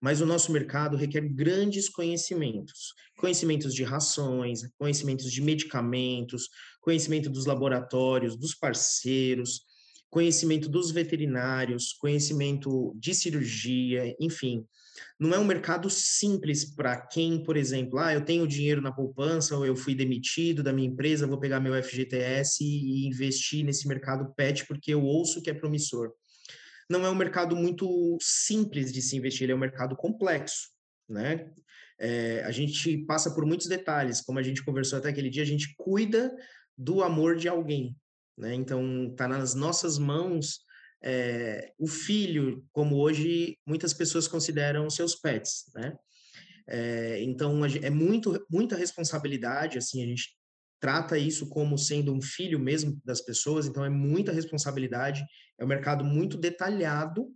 Mas 0.00 0.20
o 0.20 0.26
nosso 0.26 0.50
mercado 0.52 0.96
requer 0.96 1.20
grandes 1.20 1.88
conhecimentos, 1.88 2.92
conhecimentos 3.16 3.72
de 3.72 3.84
rações, 3.84 4.62
conhecimentos 4.76 5.30
de 5.30 5.40
medicamentos, 5.40 6.48
conhecimento 6.80 7.30
dos 7.30 7.46
laboratórios, 7.46 8.36
dos 8.36 8.54
parceiros, 8.54 9.62
conhecimento 10.12 10.68
dos 10.68 10.90
veterinários, 10.90 11.94
conhecimento 11.94 12.94
de 12.96 13.14
cirurgia, 13.14 14.14
enfim. 14.20 14.62
Não 15.18 15.32
é 15.32 15.38
um 15.38 15.44
mercado 15.44 15.88
simples 15.88 16.66
para 16.66 17.00
quem, 17.00 17.42
por 17.42 17.56
exemplo, 17.56 17.98
ah, 17.98 18.12
eu 18.12 18.22
tenho 18.22 18.46
dinheiro 18.46 18.82
na 18.82 18.92
poupança 18.92 19.56
ou 19.56 19.64
eu 19.64 19.74
fui 19.74 19.94
demitido 19.94 20.62
da 20.62 20.70
minha 20.70 20.86
empresa, 20.86 21.26
vou 21.26 21.40
pegar 21.40 21.60
meu 21.60 21.82
FGTS 21.82 22.62
e 22.62 23.06
investir 23.06 23.64
nesse 23.64 23.88
mercado 23.88 24.30
pet 24.34 24.66
porque 24.66 24.92
eu 24.92 25.02
ouço 25.02 25.40
que 25.40 25.48
é 25.48 25.54
promissor. 25.54 26.12
Não 26.90 27.06
é 27.06 27.10
um 27.10 27.14
mercado 27.14 27.56
muito 27.56 28.18
simples 28.20 28.92
de 28.92 29.00
se 29.00 29.16
investir, 29.16 29.44
ele 29.44 29.52
é 29.52 29.56
um 29.56 29.58
mercado 29.58 29.96
complexo, 29.96 30.68
né? 31.08 31.50
É, 31.98 32.42
a 32.44 32.50
gente 32.50 32.98
passa 33.06 33.34
por 33.34 33.46
muitos 33.46 33.66
detalhes, 33.66 34.20
como 34.20 34.38
a 34.38 34.42
gente 34.42 34.62
conversou 34.62 34.98
até 34.98 35.08
aquele 35.08 35.30
dia, 35.30 35.42
a 35.42 35.46
gente 35.46 35.74
cuida 35.74 36.30
do 36.76 37.02
amor 37.02 37.34
de 37.34 37.48
alguém, 37.48 37.96
né? 38.36 38.54
Então, 38.54 39.08
está 39.10 39.28
nas 39.28 39.54
nossas 39.54 39.98
mãos 39.98 40.60
é, 41.02 41.72
o 41.78 41.86
filho, 41.86 42.64
como 42.72 42.96
hoje 42.96 43.58
muitas 43.66 43.92
pessoas 43.92 44.28
consideram 44.28 44.88
seus 44.88 45.14
pets, 45.14 45.64
né? 45.74 45.96
É, 46.68 47.22
então, 47.22 47.64
é 47.64 47.90
muito, 47.90 48.46
muita 48.48 48.76
responsabilidade, 48.76 49.78
assim, 49.78 50.02
a 50.02 50.06
gente 50.06 50.36
trata 50.80 51.18
isso 51.18 51.48
como 51.48 51.76
sendo 51.76 52.12
um 52.12 52.22
filho 52.22 52.58
mesmo 52.58 53.00
das 53.04 53.20
pessoas, 53.20 53.66
então 53.66 53.84
é 53.84 53.90
muita 53.90 54.32
responsabilidade, 54.32 55.24
é 55.58 55.64
um 55.64 55.68
mercado 55.68 56.04
muito 56.04 56.36
detalhado, 56.36 57.28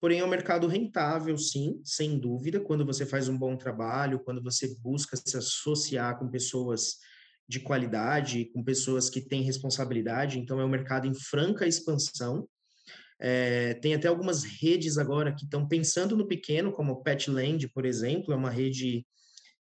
porém 0.00 0.20
é 0.20 0.24
um 0.24 0.28
mercado 0.28 0.66
rentável, 0.66 1.36
sim, 1.38 1.80
sem 1.84 2.18
dúvida, 2.18 2.60
quando 2.60 2.84
você 2.84 3.06
faz 3.06 3.28
um 3.28 3.38
bom 3.38 3.56
trabalho, 3.56 4.20
quando 4.20 4.42
você 4.42 4.74
busca 4.80 5.16
se 5.16 5.36
associar 5.36 6.18
com 6.18 6.30
pessoas 6.30 6.96
de 7.48 7.60
qualidade, 7.60 8.46
com 8.52 8.62
pessoas 8.62 9.10
que 9.10 9.20
têm 9.20 9.42
responsabilidade, 9.42 10.38
então 10.38 10.60
é 10.60 10.64
um 10.64 10.68
mercado 10.68 11.06
em 11.06 11.14
franca 11.14 11.66
expansão. 11.66 12.48
É, 13.20 13.74
tem 13.74 13.94
até 13.94 14.08
algumas 14.08 14.42
redes 14.42 14.98
agora 14.98 15.34
que 15.34 15.44
estão 15.44 15.66
pensando 15.68 16.16
no 16.16 16.26
pequeno, 16.26 16.72
como 16.72 17.02
Petland, 17.02 17.68
por 17.68 17.84
exemplo, 17.84 18.32
é 18.32 18.36
uma 18.36 18.50
rede 18.50 19.06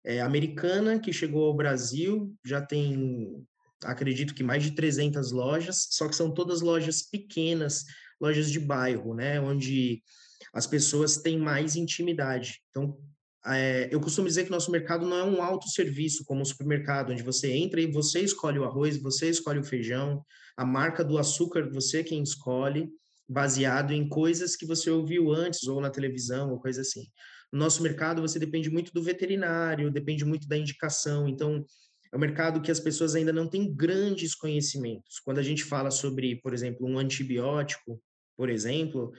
é, 0.05 0.21
americana 0.21 0.99
que 0.99 1.13
chegou 1.13 1.47
ao 1.47 1.57
Brasil, 1.57 2.35
já 2.45 2.61
tem, 2.61 3.45
acredito 3.85 4.35
que 4.35 4.43
mais 4.43 4.63
de 4.63 4.71
300 4.71 5.31
lojas, 5.33 5.89
só 5.91 6.09
que 6.09 6.17
são 6.17 6.33
todas 6.33 6.61
lojas 6.61 7.03
pequenas, 7.03 7.85
lojas 8.21 8.51
de 8.51 8.59
bairro, 8.59 9.15
né, 9.15 9.41
onde 9.41 10.03
as 10.55 10.67
pessoas 10.67 11.19
têm 11.19 11.39
mais 11.39 11.77
intimidade. 11.77 12.61
Então, 12.71 12.99
é, 13.47 13.89
eu 13.91 14.01
costumo 14.01 14.29
dizer 14.29 14.45
que 14.45 14.51
nosso 14.51 14.71
mercado 14.71 15.07
não 15.07 15.17
é 15.17 15.25
um 15.25 15.43
autosserviço 15.43 16.25
como 16.25 16.43
o 16.43 16.47
supermercado, 16.47 17.13
onde 17.13 17.23
você 17.23 17.51
entra 17.51 17.81
e 17.81 17.91
você 17.91 18.21
escolhe 18.21 18.59
o 18.59 18.65
arroz, 18.65 19.01
você 19.01 19.31
escolhe 19.31 19.59
o 19.59 19.65
feijão, 19.65 20.23
a 20.57 20.65
marca 20.65 21.03
do 21.03 21.17
açúcar 21.17 21.71
você 21.71 22.01
é 22.01 22.05
quem 22.05 22.23
escolhe, 22.23 22.89
baseado 23.29 23.93
em 23.93 24.09
coisas 24.09 24.57
que 24.57 24.67
você 24.67 24.91
ouviu 24.91 25.33
antes 25.33 25.67
ou 25.67 25.81
na 25.81 25.89
televisão 25.89 26.51
ou 26.51 26.61
coisa 26.61 26.83
assim. 26.83 27.05
No 27.53 27.59
nosso 27.59 27.83
mercado 27.83 28.21
você 28.21 28.39
depende 28.39 28.69
muito 28.69 28.93
do 28.93 29.03
veterinário, 29.03 29.91
depende 29.91 30.25
muito 30.25 30.47
da 30.47 30.59
indicação, 30.59 31.29
então 31.29 31.65
é 32.13 32.17
um 32.17 32.21
mercado 32.21 32.61
que 32.61 32.71
as 32.71 32.81
pessoas 32.81 33.15
ainda 33.15 33.33
não 33.33 33.49
têm 33.49 33.73
grandes 33.73 34.35
conhecimentos. 34.35 35.21
Quando 35.25 35.39
a 35.39 35.43
gente 35.43 35.65
fala 35.65 35.91
sobre, 35.91 36.41
por 36.41 36.53
exemplo, 36.53 36.87
um 36.87 36.99
antibiótico, 36.99 38.03
por 38.37 38.51
exemplo, 38.51 39.13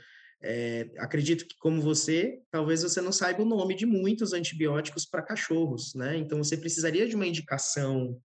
é, 0.44 0.90
acredito 0.98 1.46
que, 1.48 1.56
como 1.58 1.82
você, 1.82 2.40
talvez 2.50 2.84
você 2.84 3.00
não 3.02 3.12
saiba 3.12 3.44
o 3.44 3.46
nome 3.46 3.76
de 3.76 3.86
muitos 3.86 4.34
antibióticos 4.34 5.06
para 5.06 5.22
cachorros, 5.22 5.94
né? 5.96 6.18
Então, 6.18 6.44
você 6.44 6.58
precisaria 6.58 7.08
de 7.08 7.16
uma 7.16 7.28
indicação 7.28 8.20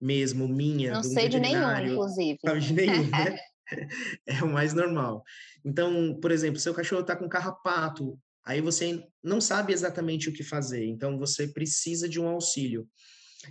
mesmo 0.00 0.46
minha. 0.46 0.92
Não 0.92 1.02
sei 1.02 1.28
de 1.28 1.40
nenhum, 1.40 1.78
inclusive. 1.86 2.38
Sabe 2.44 2.60
de 2.60 2.72
nenhum, 2.72 3.10
né? 3.10 3.38
é 4.26 4.42
o 4.42 4.48
mais 4.48 4.74
normal. 4.74 5.22
Então, 5.64 6.18
por 6.20 6.30
exemplo, 6.30 6.58
seu 6.58 6.74
cachorro 6.74 7.02
está 7.02 7.16
com 7.16 7.28
carrapato, 7.28 8.18
aí 8.44 8.60
você 8.60 9.04
não 9.22 9.40
sabe 9.40 9.72
exatamente 9.72 10.28
o 10.28 10.32
que 10.32 10.42
fazer, 10.42 10.84
então 10.86 11.18
você 11.18 11.48
precisa 11.48 12.08
de 12.08 12.20
um 12.20 12.28
auxílio. 12.28 12.88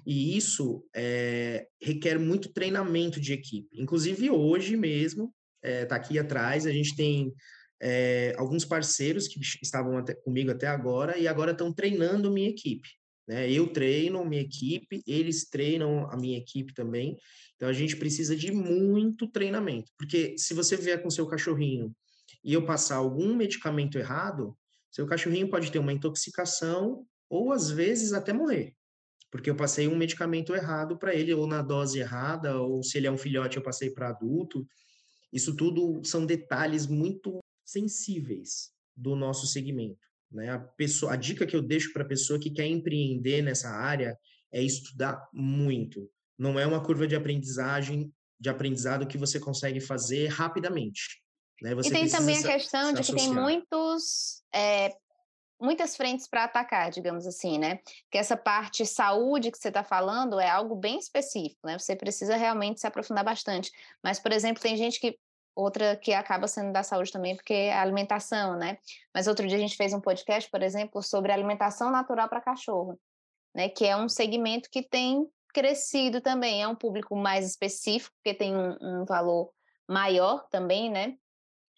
E 0.06 0.36
isso 0.36 0.86
é, 0.94 1.68
requer 1.82 2.20
muito 2.20 2.52
treinamento 2.52 3.20
de 3.20 3.34
equipe. 3.34 3.70
Inclusive, 3.74 4.30
hoje 4.30 4.76
mesmo, 4.76 5.34
está 5.64 5.70
é, 5.70 5.86
tá 5.86 5.96
aqui 5.96 6.20
atrás, 6.20 6.66
a 6.66 6.72
gente 6.72 6.96
tem 6.96 7.34
é, 7.82 8.34
alguns 8.38 8.66
parceiros 8.66 9.28
que 9.28 9.40
estavam 9.62 9.98
até, 9.98 10.14
comigo 10.14 10.52
até 10.52 10.68
agora 10.68 11.18
e 11.18 11.28
agora 11.28 11.52
estão 11.52 11.72
treinando 11.72 12.32
minha 12.32 12.50
equipe. 12.50 12.88
Né? 13.28 13.52
Eu 13.52 13.68
treino 13.68 14.24
minha 14.26 14.42
equipe, 14.42 15.04
eles 15.06 15.50
treinam 15.50 16.10
a 16.10 16.16
minha 16.16 16.38
equipe 16.38 16.74
também. 16.74 17.18
Então 17.56 17.68
a 17.68 17.74
gente 17.74 17.98
precisa 17.98 18.36
de 18.36 18.52
muito 18.52 19.28
treinamento, 19.28 19.92
porque 19.98 20.36
se 20.38 20.54
você 20.54 20.78
vier 20.78 21.02
com 21.02 21.10
seu 21.10 21.28
cachorrinho 21.28 21.94
e 22.44 22.54
eu 22.54 22.66
passar 22.66 22.98
algum 22.98 23.36
medicamento 23.36 23.98
errado, 23.98 24.56
seu 24.92 25.06
cachorrinho 25.06 25.50
pode 25.50 25.72
ter 25.72 25.80
uma 25.80 25.94
intoxicação 25.94 27.06
ou 27.30 27.52
às 27.52 27.70
vezes 27.70 28.14
até 28.14 28.32
morrer, 28.32 28.74
porque 29.32 29.50
eu 29.50 29.56
passei 29.56 29.88
um 29.88 29.98
medicamento 29.98 30.56
errado 30.56 30.98
para 30.98 31.14
ele 31.14 31.34
ou 31.34 31.46
na 31.46 31.62
dose 31.62 32.00
errada, 32.00 32.62
ou 32.62 32.82
se 32.84 32.98
ele 32.98 33.08
é 33.08 33.12
um 33.12 33.18
filhote 33.18 33.58
eu 33.58 33.64
passei 33.64 33.90
para 33.90 34.10
adulto. 34.10 34.66
Isso 35.34 35.56
tudo 35.56 36.02
são 36.06 36.26
detalhes 36.26 36.88
muito 36.88 37.40
sensíveis 37.68 38.72
do 38.96 39.16
nosso 39.16 39.46
segmento. 39.46 40.00
Né? 40.32 40.50
A, 40.50 40.58
pessoa, 40.58 41.14
a 41.14 41.16
dica 41.16 41.46
que 41.46 41.56
eu 41.56 41.62
deixo 41.62 41.92
para 41.92 42.04
a 42.04 42.08
pessoa 42.08 42.40
que 42.40 42.50
quer 42.50 42.66
empreender 42.66 43.42
nessa 43.42 43.70
área 43.70 44.18
é 44.52 44.62
estudar 44.62 45.28
muito. 45.34 46.10
Não 46.38 46.58
é 46.58 46.66
uma 46.66 46.84
curva 46.84 47.06
de 47.06 47.16
aprendizagem, 47.16 48.12
de 48.40 48.50
aprendizado 48.50 49.08
que 49.08 49.18
você 49.18 49.40
consegue 49.40 49.80
fazer 49.80 50.28
rapidamente. 50.28 51.22
Né? 51.60 51.72
e 51.72 51.90
tem 51.90 52.08
também 52.08 52.38
a 52.38 52.44
questão 52.44 52.94
de 52.94 53.02
que 53.02 53.16
tem 53.16 53.34
muitos 53.34 54.44
é, 54.54 54.96
muitas 55.60 55.96
frentes 55.98 56.28
para 56.28 56.44
atacar, 56.44 56.92
digamos 56.92 57.26
assim, 57.26 57.58
né? 57.58 57.80
Que 58.12 58.18
essa 58.18 58.38
parte 58.38 58.86
saúde 58.86 59.52
que 59.52 59.58
você 59.58 59.70
está 59.70 59.84
falando 59.84 60.40
é 60.40 60.48
algo 60.48 60.76
bem 60.76 61.00
específico, 61.00 61.66
né? 61.66 61.78
Você 61.78 61.96
precisa 61.96 62.36
realmente 62.36 62.80
se 62.80 62.88
aprofundar 62.88 63.24
bastante. 63.24 63.72
Mas, 64.04 64.20
por 64.20 64.32
exemplo, 64.32 64.62
tem 64.62 64.78
gente 64.78 65.00
que 65.00 65.18
outra 65.58 65.96
que 65.96 66.14
acaba 66.14 66.48
sendo 66.48 66.72
da 66.72 66.84
saúde 66.84 67.12
também, 67.12 67.36
porque 67.36 67.54
é 67.54 67.74
a 67.74 67.82
alimentação, 67.82 68.56
né? 68.56 68.78
Mas 69.14 69.28
outro 69.28 69.48
dia 69.48 69.58
a 69.58 69.60
gente 69.60 69.76
fez 69.76 69.94
um 69.94 70.00
podcast, 70.00 70.50
por 70.50 70.62
exemplo, 70.62 71.02
sobre 71.02 71.32
alimentação 71.32 71.90
natural 71.90 72.30
para 72.30 72.42
cachorro, 72.42 73.00
né? 73.56 73.68
Que 73.68 73.86
é 73.86 73.98
um 73.98 74.08
segmento 74.08 74.70
que 74.70 74.84
tem 74.84 75.28
crescido 75.54 76.22
também, 76.22 76.62
é 76.62 76.68
um 76.68 76.76
público 76.76 77.16
mais 77.16 77.48
específico, 77.48 78.16
porque 78.18 78.38
tem 78.38 78.56
um, 78.56 78.78
um 78.82 79.06
valor 79.06 79.52
maior 79.88 80.48
também, 80.50 80.92
né? 80.92 81.18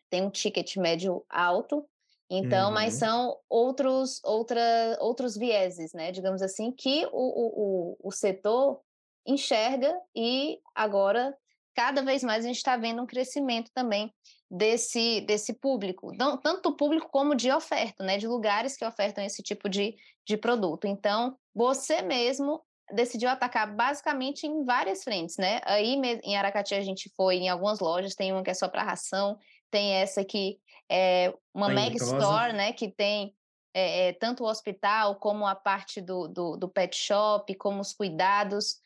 Tem 0.09 0.21
um 0.21 0.29
ticket 0.29 0.75
médio 0.75 1.23
alto, 1.29 1.87
então, 2.29 2.67
uhum. 2.67 2.73
mas 2.73 2.93
são 2.93 3.37
outros, 3.49 4.21
outra, 4.23 4.61
outros 4.99 5.35
vieses, 5.35 5.93
né? 5.93 6.11
Digamos 6.11 6.41
assim, 6.41 6.71
que 6.71 7.07
o, 7.11 7.11
o, 7.13 7.97
o 8.03 8.11
setor 8.11 8.81
enxerga 9.25 9.99
e 10.15 10.59
agora, 10.75 11.35
cada 11.79 12.01
vez 12.01 12.25
mais, 12.25 12.43
a 12.43 12.47
gente 12.49 12.57
está 12.57 12.75
vendo 12.75 13.01
um 13.01 13.05
crescimento 13.05 13.71
também 13.73 14.13
desse, 14.51 15.21
desse 15.21 15.53
público, 15.53 16.11
tanto 16.43 16.71
do 16.71 16.75
público 16.75 17.07
como 17.09 17.33
de 17.33 17.49
oferta, 17.49 18.03
né? 18.03 18.17
De 18.17 18.27
lugares 18.27 18.75
que 18.75 18.83
ofertam 18.83 19.23
esse 19.23 19.41
tipo 19.41 19.69
de, 19.69 19.95
de 20.27 20.35
produto. 20.35 20.87
Então, 20.87 21.37
você 21.55 22.01
mesmo 22.01 22.61
decidiu 22.91 23.29
atacar 23.29 23.73
basicamente 23.73 24.45
em 24.45 24.65
várias 24.65 25.05
frentes, 25.05 25.37
né? 25.37 25.61
Aí 25.63 25.95
em 26.25 26.35
Aracati 26.35 26.75
a 26.75 26.81
gente 26.81 27.09
foi 27.15 27.37
em 27.37 27.47
algumas 27.47 27.79
lojas, 27.79 28.13
tem 28.13 28.33
uma 28.33 28.43
que 28.43 28.49
é 28.49 28.53
só 28.53 28.67
para 28.67 28.83
ração, 28.83 29.37
tem 29.71 29.93
essa 29.93 30.25
que 30.25 30.59
é 30.91 31.33
uma 31.53 31.69
mega 31.69 31.95
store, 31.95 32.51
né, 32.51 32.73
que 32.73 32.89
tem 32.89 33.33
é, 33.73 34.09
é, 34.09 34.13
tanto 34.13 34.43
o 34.43 34.47
hospital 34.47 35.15
como 35.15 35.47
a 35.47 35.55
parte 35.55 36.01
do, 36.01 36.27
do, 36.27 36.57
do, 36.57 36.67
pet 36.67 36.97
shop, 36.97 37.55
como 37.55 37.79
os 37.79 37.93
cuidados. 37.93 38.81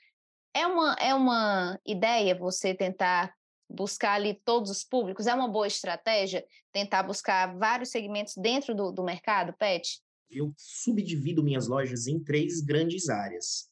É 0.53 0.67
uma, 0.67 0.93
é 0.99 1.13
uma 1.13 1.79
ideia 1.85 2.35
você 2.35 2.73
tentar 2.73 3.33
buscar 3.69 4.13
ali 4.13 4.39
todos 4.45 4.69
os 4.69 4.83
públicos? 4.83 5.27
É 5.27 5.33
uma 5.33 5.47
boa 5.47 5.67
estratégia 5.67 6.45
tentar 6.71 7.03
buscar 7.03 7.57
vários 7.57 7.89
segmentos 7.89 8.35
dentro 8.37 8.75
do, 8.75 8.91
do 8.91 9.03
mercado 9.03 9.53
pet? 9.53 9.99
Eu 10.29 10.53
subdivido 10.57 11.43
minhas 11.43 11.67
lojas 11.67 12.07
em 12.07 12.19
três 12.19 12.61
grandes 12.61 13.09
áreas. 13.09 13.69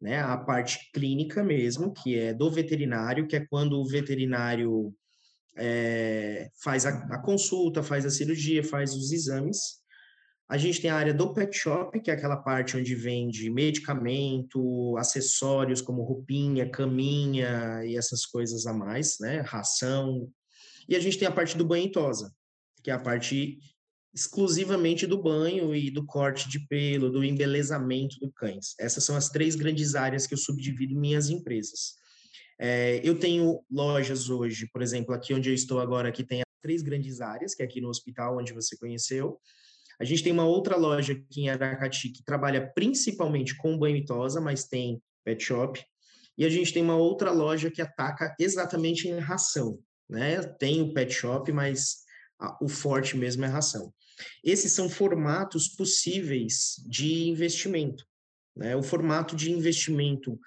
Né? 0.00 0.20
A 0.20 0.36
parte 0.36 0.90
clínica 0.92 1.42
mesmo, 1.42 1.92
que 1.92 2.18
é 2.18 2.32
do 2.32 2.50
veterinário, 2.50 3.26
que 3.26 3.36
é 3.36 3.46
quando 3.46 3.80
o 3.80 3.86
veterinário 3.86 4.94
é, 5.56 6.50
faz 6.62 6.86
a, 6.86 6.90
a, 6.90 7.18
consulta, 7.18 7.82
faz 7.82 8.06
a 8.06 8.10
cirurgia, 8.10 8.62
faz 8.62 8.94
os 8.94 9.12
exames. 9.12 9.82
A 10.48 10.56
gente 10.56 10.80
tem 10.80 10.90
a 10.90 10.96
área 10.96 11.12
do 11.12 11.34
pet 11.34 11.54
shop, 11.54 12.00
que 12.00 12.10
é 12.10 12.14
aquela 12.14 12.36
parte 12.36 12.76
onde 12.76 12.94
vende 12.94 13.50
medicamento, 13.50 14.96
acessórios 14.96 15.82
como 15.82 16.02
roupinha, 16.02 16.70
caminha 16.70 17.84
e 17.84 17.96
essas 17.96 18.24
coisas 18.24 18.66
a 18.66 18.72
mais, 18.72 19.18
né? 19.20 19.40
Ração. 19.40 20.32
E 20.88 20.96
a 20.96 21.00
gente 21.00 21.18
tem 21.18 21.28
a 21.28 21.32
parte 21.32 21.56
do 21.56 21.66
banho 21.66 21.86
e 21.86 21.92
tosa, 21.92 22.32
que 22.82 22.90
é 22.90 22.94
a 22.94 22.98
parte 22.98 23.58
exclusivamente 24.14 25.06
do 25.06 25.22
banho 25.22 25.74
e 25.74 25.90
do 25.90 26.04
corte 26.06 26.48
de 26.48 26.66
pelo, 26.66 27.10
do 27.10 27.22
embelezamento 27.22 28.18
do 28.18 28.32
cães. 28.32 28.74
Essas 28.80 29.04
são 29.04 29.16
as 29.16 29.28
três 29.28 29.54
grandes 29.54 29.94
áreas 29.94 30.26
que 30.26 30.32
eu 30.32 30.38
subdivido 30.38 30.98
minhas 30.98 31.28
empresas. 31.28 31.94
É, 32.58 33.00
eu 33.04 33.18
tenho 33.18 33.62
lojas 33.70 34.30
hoje, 34.30 34.66
por 34.72 34.80
exemplo, 34.80 35.14
aqui 35.14 35.34
onde 35.34 35.50
eu 35.50 35.54
estou 35.54 35.78
agora, 35.78 36.10
que 36.10 36.24
tem 36.24 36.42
três 36.62 36.82
grandes 36.82 37.20
áreas, 37.20 37.54
que 37.54 37.62
é 37.62 37.66
aqui 37.66 37.80
no 37.80 37.88
hospital 37.88 38.38
onde 38.38 38.52
você 38.52 38.76
conheceu. 38.76 39.38
A 40.00 40.04
gente 40.04 40.22
tem 40.22 40.32
uma 40.32 40.44
outra 40.44 40.76
loja 40.76 41.12
aqui 41.12 41.42
em 41.42 41.48
Aracati 41.48 42.10
que 42.10 42.22
trabalha 42.22 42.70
principalmente 42.74 43.56
com 43.56 43.76
banho 43.76 43.96
e 43.96 44.04
tosa, 44.04 44.40
mas 44.40 44.64
tem 44.64 45.02
pet 45.24 45.42
shop. 45.42 45.84
E 46.36 46.44
a 46.44 46.48
gente 46.48 46.72
tem 46.72 46.82
uma 46.82 46.96
outra 46.96 47.32
loja 47.32 47.70
que 47.70 47.82
ataca 47.82 48.34
exatamente 48.38 49.08
em 49.08 49.18
ração, 49.18 49.80
né? 50.08 50.40
Tem 50.42 50.80
o 50.80 50.94
pet 50.94 51.12
shop, 51.12 51.50
mas 51.50 52.04
a, 52.38 52.56
o 52.62 52.68
forte 52.68 53.16
mesmo 53.16 53.44
é 53.44 53.48
ração. 53.48 53.92
Esses 54.44 54.72
são 54.72 54.88
formatos 54.88 55.68
possíveis 55.68 56.76
de 56.86 57.28
investimento. 57.28 58.04
Né? 58.56 58.76
O 58.76 58.82
formato 58.82 59.36
de 59.36 59.50
investimento 59.50 60.38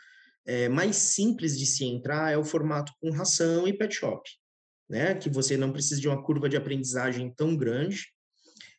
é, 0.45 0.67
mais 0.67 0.95
simples 0.95 1.57
de 1.57 1.65
se 1.65 1.85
entrar 1.85 2.31
é 2.31 2.37
o 2.37 2.43
formato 2.43 2.91
com 2.99 3.11
ração 3.11 3.67
e 3.67 3.73
pet 3.73 3.93
shop, 3.93 4.29
né? 4.89 5.15
Que 5.15 5.29
você 5.29 5.55
não 5.55 5.71
precisa 5.71 5.99
de 5.99 6.07
uma 6.07 6.23
curva 6.23 6.49
de 6.49 6.57
aprendizagem 6.57 7.33
tão 7.35 7.55
grande, 7.55 8.07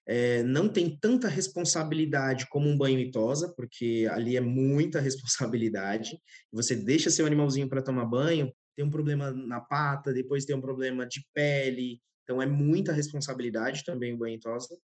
é, 0.07 0.43
não 0.43 0.69
tem 0.69 0.97
tanta 1.01 1.29
responsabilidade 1.29 2.49
como 2.49 2.69
um 2.69 2.77
banho 2.77 2.99
e 2.99 3.11
tosa, 3.11 3.53
porque 3.57 4.09
ali 4.11 4.37
é 4.37 4.41
muita 4.41 5.01
responsabilidade. 5.01 6.19
Você 6.53 6.75
deixa 6.75 7.11
seu 7.11 7.27
animalzinho 7.27 7.69
para 7.69 7.83
tomar 7.83 8.05
banho, 8.05 8.53
tem 8.77 8.85
um 8.85 8.91
problema 8.91 9.31
na 9.31 9.61
pata, 9.61 10.13
depois 10.13 10.45
tem 10.45 10.57
um 10.57 10.61
problema 10.61 11.07
de 11.07 11.25
pele, 11.35 12.01
então 12.25 12.41
é 12.41 12.47
muita 12.47 12.93
responsabilidade 12.93 13.85
também 13.85 14.15
o 14.15 14.19
banho 14.19 14.37
e 14.37 14.41
tosa. 14.41 14.77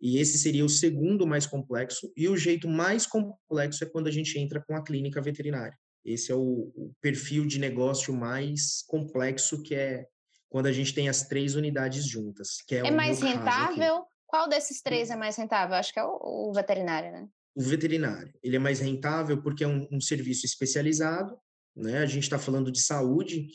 E 0.00 0.18
esse 0.18 0.38
seria 0.38 0.64
o 0.64 0.68
segundo 0.68 1.26
mais 1.26 1.46
complexo. 1.46 2.12
E 2.16 2.28
o 2.28 2.36
jeito 2.36 2.68
mais 2.68 3.06
complexo 3.06 3.84
é 3.84 3.86
quando 3.86 4.08
a 4.08 4.10
gente 4.10 4.38
entra 4.38 4.62
com 4.62 4.76
a 4.76 4.82
clínica 4.82 5.20
veterinária. 5.22 5.76
Esse 6.04 6.30
é 6.30 6.34
o, 6.34 6.70
o 6.76 6.92
perfil 7.00 7.46
de 7.46 7.58
negócio 7.58 8.12
mais 8.12 8.82
complexo, 8.86 9.62
que 9.62 9.74
é 9.74 10.04
quando 10.50 10.66
a 10.66 10.72
gente 10.72 10.94
tem 10.94 11.08
as 11.08 11.26
três 11.26 11.54
unidades 11.54 12.06
juntas. 12.06 12.58
Que 12.66 12.76
é, 12.76 12.86
é 12.86 12.90
mais 12.90 13.20
rentável? 13.20 14.04
Qual 14.26 14.48
desses 14.48 14.80
três 14.82 15.10
é 15.10 15.16
mais 15.16 15.36
rentável? 15.36 15.76
Acho 15.76 15.92
que 15.92 15.98
é 15.98 16.04
o, 16.04 16.50
o 16.50 16.52
veterinário, 16.52 17.12
né? 17.12 17.28
O 17.54 17.62
veterinário. 17.62 18.32
Ele 18.42 18.56
é 18.56 18.58
mais 18.58 18.80
rentável 18.80 19.40
porque 19.42 19.64
é 19.64 19.68
um, 19.68 19.86
um 19.92 20.00
serviço 20.00 20.44
especializado, 20.46 21.36
né? 21.76 21.98
A 21.98 22.06
gente 22.06 22.24
está 22.24 22.38
falando 22.38 22.72
de 22.72 22.80
saúde, 22.80 23.46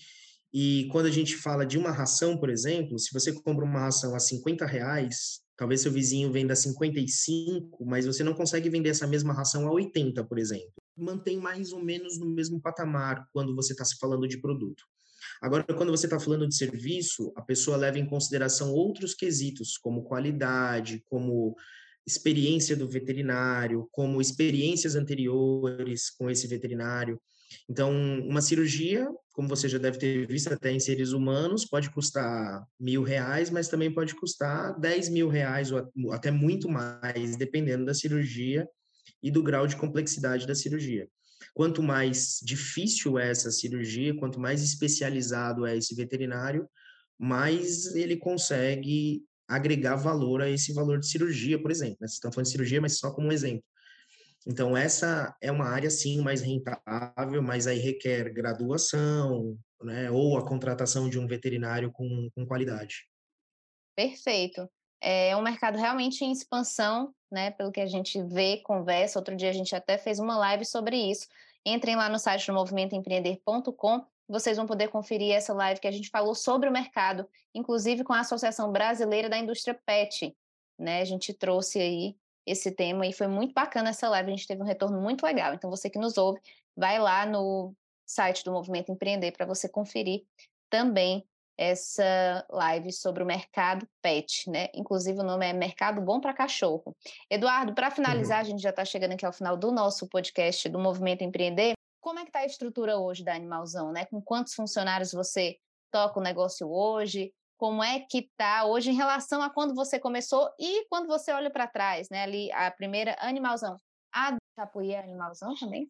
e 0.53 0.87
quando 0.91 1.05
a 1.05 1.11
gente 1.11 1.35
fala 1.35 1.65
de 1.65 1.77
uma 1.77 1.91
ração, 1.91 2.37
por 2.37 2.49
exemplo, 2.49 2.97
se 2.97 3.13
você 3.13 3.31
compra 3.31 3.63
uma 3.63 3.81
ração 3.81 4.15
a 4.15 4.19
50 4.19 4.65
reais, 4.65 5.41
talvez 5.55 5.81
seu 5.81 5.91
vizinho 5.91 6.31
venda 6.31 6.53
a 6.53 6.55
55, 6.55 7.85
mas 7.85 8.05
você 8.05 8.23
não 8.23 8.33
consegue 8.33 8.69
vender 8.69 8.89
essa 8.89 9.05
mesma 9.05 9.33
ração 9.33 9.67
a 9.67 9.71
80, 9.71 10.23
por 10.23 10.39
exemplo 10.39 10.73
mantém 10.99 11.39
mais 11.39 11.71
ou 11.71 11.83
menos 11.83 12.19
no 12.19 12.27
mesmo 12.27 12.61
patamar 12.61 13.27
quando 13.31 13.55
você 13.55 13.73
está 13.73 13.85
se 13.85 13.97
falando 13.97 14.27
de 14.27 14.39
produto. 14.39 14.83
Agora, 15.41 15.63
quando 15.63 15.91
você 15.91 16.05
está 16.05 16.19
falando 16.19 16.47
de 16.47 16.55
serviço, 16.55 17.31
a 17.35 17.41
pessoa 17.41 17.77
leva 17.77 17.97
em 17.97 18.05
consideração 18.05 18.71
outros 18.71 19.13
quesitos, 19.13 19.77
como 19.77 20.03
qualidade, 20.03 21.03
como 21.09 21.55
experiência 22.05 22.75
do 22.75 22.89
veterinário, 22.89 23.87
como 23.91 24.19
experiências 24.19 24.95
anteriores 24.95 26.09
com 26.09 26.29
esse 26.29 26.47
veterinário. 26.47 27.21
Então, 27.69 27.91
uma 28.21 28.41
cirurgia, 28.41 29.07
como 29.31 29.47
você 29.47 29.67
já 29.69 29.77
deve 29.77 29.97
ter 29.97 30.27
visto 30.27 30.51
até 30.53 30.71
em 30.71 30.79
seres 30.79 31.11
humanos, 31.11 31.65
pode 31.65 31.89
custar 31.91 32.63
mil 32.79 33.03
reais, 33.03 33.49
mas 33.49 33.67
também 33.67 33.93
pode 33.93 34.15
custar 34.15 34.77
dez 34.79 35.09
mil 35.09 35.29
reais 35.29 35.71
ou 35.71 35.89
até 36.11 36.31
muito 36.31 36.69
mais, 36.69 37.37
dependendo 37.37 37.85
da 37.85 37.93
cirurgia 37.93 38.67
e 39.21 39.31
do 39.31 39.43
grau 39.43 39.67
de 39.67 39.75
complexidade 39.75 40.45
da 40.45 40.55
cirurgia. 40.55 41.07
Quanto 41.53 41.81
mais 41.81 42.39
difícil 42.43 43.17
é 43.17 43.29
essa 43.29 43.51
cirurgia, 43.51 44.15
quanto 44.15 44.39
mais 44.39 44.61
especializado 44.61 45.65
é 45.65 45.77
esse 45.77 45.95
veterinário, 45.95 46.69
mais 47.17 47.95
ele 47.95 48.17
consegue 48.17 49.23
agregar 49.47 49.95
valor 49.95 50.41
a 50.41 50.49
esse 50.49 50.71
valor 50.73 50.99
de 50.99 51.07
cirurgia, 51.07 51.61
por 51.61 51.71
exemplo. 51.71 51.97
Né? 51.99 52.07
Vocês 52.07 52.13
estão 52.13 52.31
falando 52.31 52.45
de 52.45 52.51
cirurgia, 52.51 52.79
mas 52.79 52.97
só 52.97 53.11
como 53.11 53.27
um 53.27 53.31
exemplo. 53.31 53.63
Então, 54.47 54.77
essa 54.77 55.35
é 55.41 55.51
uma 55.51 55.65
área, 55.65 55.89
sim, 55.89 56.21
mais 56.21 56.41
rentável, 56.41 57.41
mas 57.41 57.67
aí 57.67 57.77
requer 57.77 58.31
graduação, 58.31 59.57
né? 59.83 60.09
ou 60.09 60.37
a 60.37 60.47
contratação 60.47 61.09
de 61.09 61.19
um 61.19 61.27
veterinário 61.27 61.91
com, 61.91 62.29
com 62.33 62.45
qualidade. 62.45 63.07
Perfeito. 63.95 64.69
É 65.01 65.35
um 65.35 65.41
mercado 65.41 65.77
realmente 65.77 66.25
em 66.25 66.31
expansão, 66.31 67.13
né? 67.31 67.51
Pelo 67.51 67.71
que 67.71 67.79
a 67.79 67.85
gente 67.85 68.21
vê, 68.21 68.57
conversa. 68.57 69.19
Outro 69.19 69.35
dia 69.35 69.49
a 69.49 69.53
gente 69.53 69.75
até 69.75 69.97
fez 69.97 70.19
uma 70.19 70.37
live 70.37 70.65
sobre 70.65 70.97
isso. 70.97 71.27
Entrem 71.65 71.95
lá 71.95 72.09
no 72.09 72.19
site 72.19 72.47
do 72.47 72.53
movimentoempreender.com. 72.53 74.05
Vocês 74.27 74.57
vão 74.57 74.67
poder 74.67 74.89
conferir 74.89 75.33
essa 75.33 75.53
live 75.53 75.79
que 75.79 75.87
a 75.87 75.91
gente 75.91 76.09
falou 76.09 76.35
sobre 76.35 76.69
o 76.69 76.71
mercado, 76.71 77.27
inclusive 77.53 78.03
com 78.03 78.13
a 78.13 78.19
Associação 78.19 78.71
Brasileira 78.71 79.27
da 79.27 79.37
Indústria 79.37 79.79
PET. 79.85 80.35
Né? 80.77 81.01
A 81.01 81.05
gente 81.05 81.33
trouxe 81.33 81.79
aí 81.79 82.15
esse 82.45 82.71
tema 82.71 83.05
e 83.07 83.13
foi 83.13 83.27
muito 83.27 83.53
bacana 83.53 83.89
essa 83.89 84.09
live. 84.09 84.31
A 84.31 84.35
gente 84.35 84.47
teve 84.47 84.61
um 84.61 84.65
retorno 84.65 85.01
muito 85.01 85.25
legal. 85.25 85.53
Então, 85.53 85.69
você 85.69 85.89
que 85.89 85.99
nos 85.99 86.17
ouve, 86.17 86.39
vai 86.75 86.99
lá 86.99 87.25
no 87.25 87.73
site 88.05 88.43
do 88.43 88.51
Movimento 88.51 88.91
Empreender 88.91 89.31
para 89.31 89.45
você 89.45 89.69
conferir 89.69 90.23
também 90.69 91.25
essa 91.59 92.45
live 92.49 92.89
sobre 92.93 93.21
o 93.21 93.25
mercado 93.25 93.85
pet, 94.01 94.49
né? 94.49 94.69
Inclusive 94.73 95.19
o 95.19 95.23
nome 95.23 95.45
é 95.45 95.51
Mercado 95.51 95.99
Bom 95.99 96.21
para 96.21 96.33
Cachorro. 96.33 96.95
Eduardo, 97.29 97.75
para 97.75 97.91
finalizar, 97.91 98.37
uhum. 98.37 98.41
a 98.41 98.49
gente 98.49 98.61
já 98.61 98.69
está 98.69 98.85
chegando 98.85 99.11
aqui 99.11 99.25
ao 99.25 99.33
final 99.33 99.57
do 99.57 99.69
nosso 99.69 100.07
podcast 100.07 100.69
do 100.69 100.79
Movimento 100.79 101.21
Empreender. 101.21 101.73
Como 101.99 102.17
é 102.17 102.21
que 102.23 102.29
está 102.29 102.39
a 102.39 102.45
estrutura 102.45 102.97
hoje 102.97 103.25
da 103.25 103.35
Animalzão, 103.35 103.91
né? 103.91 104.05
Com 104.05 104.21
quantos 104.21 104.53
funcionários 104.53 105.11
você 105.11 105.57
toca 105.91 106.17
o 106.17 106.23
negócio 106.23 106.65
hoje? 106.71 107.33
Como 107.57 107.83
é 107.83 107.99
que 107.99 108.19
está 108.19 108.63
hoje 108.63 108.91
em 108.91 108.95
relação 108.95 109.41
a 109.41 109.49
quando 109.49 109.75
você 109.75 109.99
começou 109.99 110.49
e 110.57 110.85
quando 110.87 111.07
você 111.07 111.33
olha 111.33 111.51
para 111.51 111.67
trás, 111.67 112.07
né? 112.09 112.23
Ali 112.23 112.49
a 112.53 112.71
primeira 112.71 113.17
Animalzão. 113.19 113.75
A 114.13 114.37
Capuí 114.55 114.93
é 114.93 114.99
Animalzão 115.03 115.53
também? 115.55 115.89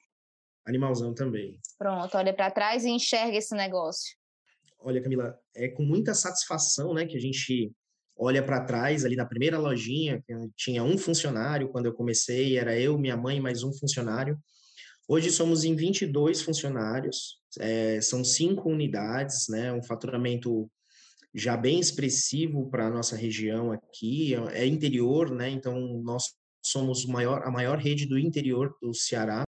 Animalzão 0.68 1.14
também. 1.14 1.60
Pronto, 1.78 2.18
olha 2.18 2.34
para 2.34 2.50
trás 2.50 2.86
e 2.86 2.90
enxerga 2.90 3.38
esse 3.38 3.54
negócio. 3.54 4.19
Olha, 4.82 5.02
Camila, 5.02 5.38
é 5.56 5.68
com 5.68 5.84
muita 5.84 6.14
satisfação, 6.14 6.94
né, 6.94 7.06
que 7.06 7.18
a 7.18 7.20
gente 7.20 7.72
olha 8.18 8.44
para 8.44 8.64
trás 8.64 9.06
ali 9.06 9.16
na 9.16 9.26
primeira 9.26 9.58
lojinha, 9.58 10.22
que 10.26 10.34
tinha 10.56 10.84
um 10.84 10.98
funcionário 10.98 11.70
quando 11.70 11.86
eu 11.86 11.94
comecei, 11.94 12.58
era 12.58 12.78
eu, 12.78 12.98
minha 12.98 13.16
mãe 13.16 13.40
mais 13.40 13.64
um 13.64 13.74
funcionário. 13.74 14.38
Hoje 15.08 15.32
somos 15.32 15.64
em 15.64 15.76
22 15.76 16.42
funcionários, 16.42 17.40
é, 17.60 18.00
são 18.02 18.24
cinco 18.24 18.70
unidades, 18.70 19.48
né, 19.50 19.72
um 19.74 19.84
faturamento 19.84 20.70
já 21.34 21.56
bem 21.58 21.80
expressivo 21.80 22.70
para 22.70 22.88
a 22.88 22.90
nossa 22.90 23.16
região 23.16 23.72
aqui, 23.72 24.34
é 24.52 24.66
interior, 24.66 25.32
né, 25.32 25.50
então 25.50 26.02
nós 26.04 26.24
somos 26.64 27.06
maior, 27.06 27.44
a 27.44 27.52
maior 27.52 27.78
rede 27.78 28.06
do 28.06 28.18
interior 28.18 28.76
do 28.82 28.94
Ceará. 28.94 29.44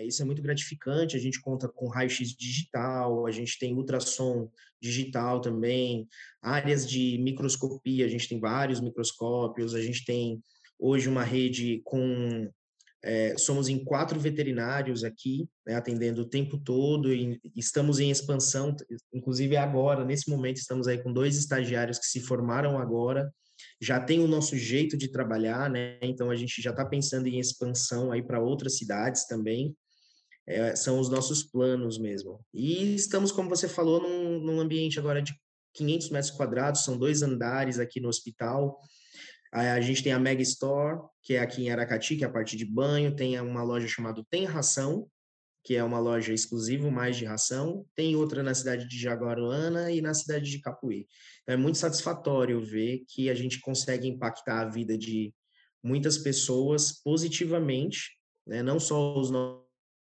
É, 0.00 0.06
isso 0.06 0.22
é 0.22 0.24
muito 0.24 0.42
gratificante. 0.42 1.16
A 1.16 1.20
gente 1.20 1.40
conta 1.40 1.68
com 1.68 1.88
raio-x 1.88 2.34
digital, 2.34 3.26
a 3.26 3.30
gente 3.30 3.58
tem 3.58 3.74
ultrassom 3.74 4.50
digital 4.80 5.40
também, 5.40 6.08
áreas 6.40 6.88
de 6.88 7.18
microscopia, 7.18 8.06
a 8.06 8.08
gente 8.08 8.28
tem 8.28 8.40
vários 8.40 8.80
microscópios, 8.80 9.74
a 9.74 9.82
gente 9.82 10.04
tem 10.04 10.42
hoje 10.78 11.08
uma 11.08 11.22
rede 11.22 11.82
com. 11.84 12.50
É, 13.02 13.34
somos 13.38 13.68
em 13.68 13.82
quatro 13.82 14.20
veterinários 14.20 15.04
aqui, 15.04 15.48
né, 15.66 15.74
atendendo 15.74 16.20
o 16.20 16.28
tempo 16.28 16.58
todo, 16.58 17.10
e 17.14 17.40
estamos 17.56 17.98
em 17.98 18.10
expansão, 18.10 18.76
inclusive 19.10 19.56
agora, 19.56 20.04
nesse 20.04 20.28
momento, 20.28 20.58
estamos 20.58 20.86
aí 20.86 21.02
com 21.02 21.10
dois 21.10 21.34
estagiários 21.38 21.98
que 21.98 22.04
se 22.04 22.20
formaram 22.20 22.78
agora, 22.78 23.32
já 23.80 23.98
tem 23.98 24.20
o 24.20 24.28
nosso 24.28 24.54
jeito 24.56 24.98
de 24.98 25.08
trabalhar, 25.08 25.70
né? 25.70 25.98
Então 26.02 26.30
a 26.30 26.36
gente 26.36 26.60
já 26.60 26.70
está 26.70 26.84
pensando 26.84 27.26
em 27.26 27.38
expansão 27.38 28.12
aí 28.12 28.22
para 28.22 28.40
outras 28.40 28.76
cidades 28.76 29.26
também. 29.26 29.74
É, 30.52 30.74
são 30.74 30.98
os 30.98 31.08
nossos 31.08 31.44
planos 31.44 31.96
mesmo. 31.96 32.44
E 32.52 32.96
estamos, 32.96 33.30
como 33.30 33.48
você 33.48 33.68
falou, 33.68 34.02
num, 34.02 34.40
num 34.40 34.58
ambiente 34.58 34.98
agora 34.98 35.22
de 35.22 35.32
500 35.74 36.10
metros 36.10 36.32
quadrados, 36.32 36.84
são 36.84 36.98
dois 36.98 37.22
andares 37.22 37.78
aqui 37.78 38.00
no 38.00 38.08
hospital. 38.08 38.80
A 39.52 39.80
gente 39.80 40.02
tem 40.02 40.12
a 40.12 40.18
Mega 40.18 40.42
Store, 40.42 41.02
que 41.22 41.34
é 41.34 41.40
aqui 41.40 41.62
em 41.62 41.70
Aracati, 41.70 42.16
que 42.16 42.24
é 42.24 42.26
a 42.26 42.32
parte 42.32 42.56
de 42.56 42.64
banho, 42.64 43.14
tem 43.14 43.40
uma 43.40 43.62
loja 43.62 43.86
chamada 43.86 44.24
Tem 44.28 44.44
Ração, 44.44 45.08
que 45.62 45.76
é 45.76 45.84
uma 45.84 46.00
loja 46.00 46.32
exclusiva 46.32 46.90
mais 46.90 47.16
de 47.16 47.24
ração, 47.24 47.84
tem 47.94 48.16
outra 48.16 48.42
na 48.42 48.54
cidade 48.54 48.88
de 48.88 48.98
Jaguaruana 48.98 49.90
e 49.92 50.00
na 50.00 50.14
cidade 50.14 50.50
de 50.50 50.60
Capuí. 50.60 51.06
Então, 51.42 51.54
é 51.54 51.56
muito 51.56 51.78
satisfatório 51.78 52.64
ver 52.64 53.04
que 53.08 53.28
a 53.28 53.34
gente 53.34 53.60
consegue 53.60 54.08
impactar 54.08 54.62
a 54.62 54.68
vida 54.68 54.96
de 54.96 55.34
muitas 55.82 56.18
pessoas 56.18 56.92
positivamente, 57.02 58.16
né? 58.46 58.62
não 58.62 58.80
só 58.80 59.16
os 59.18 59.30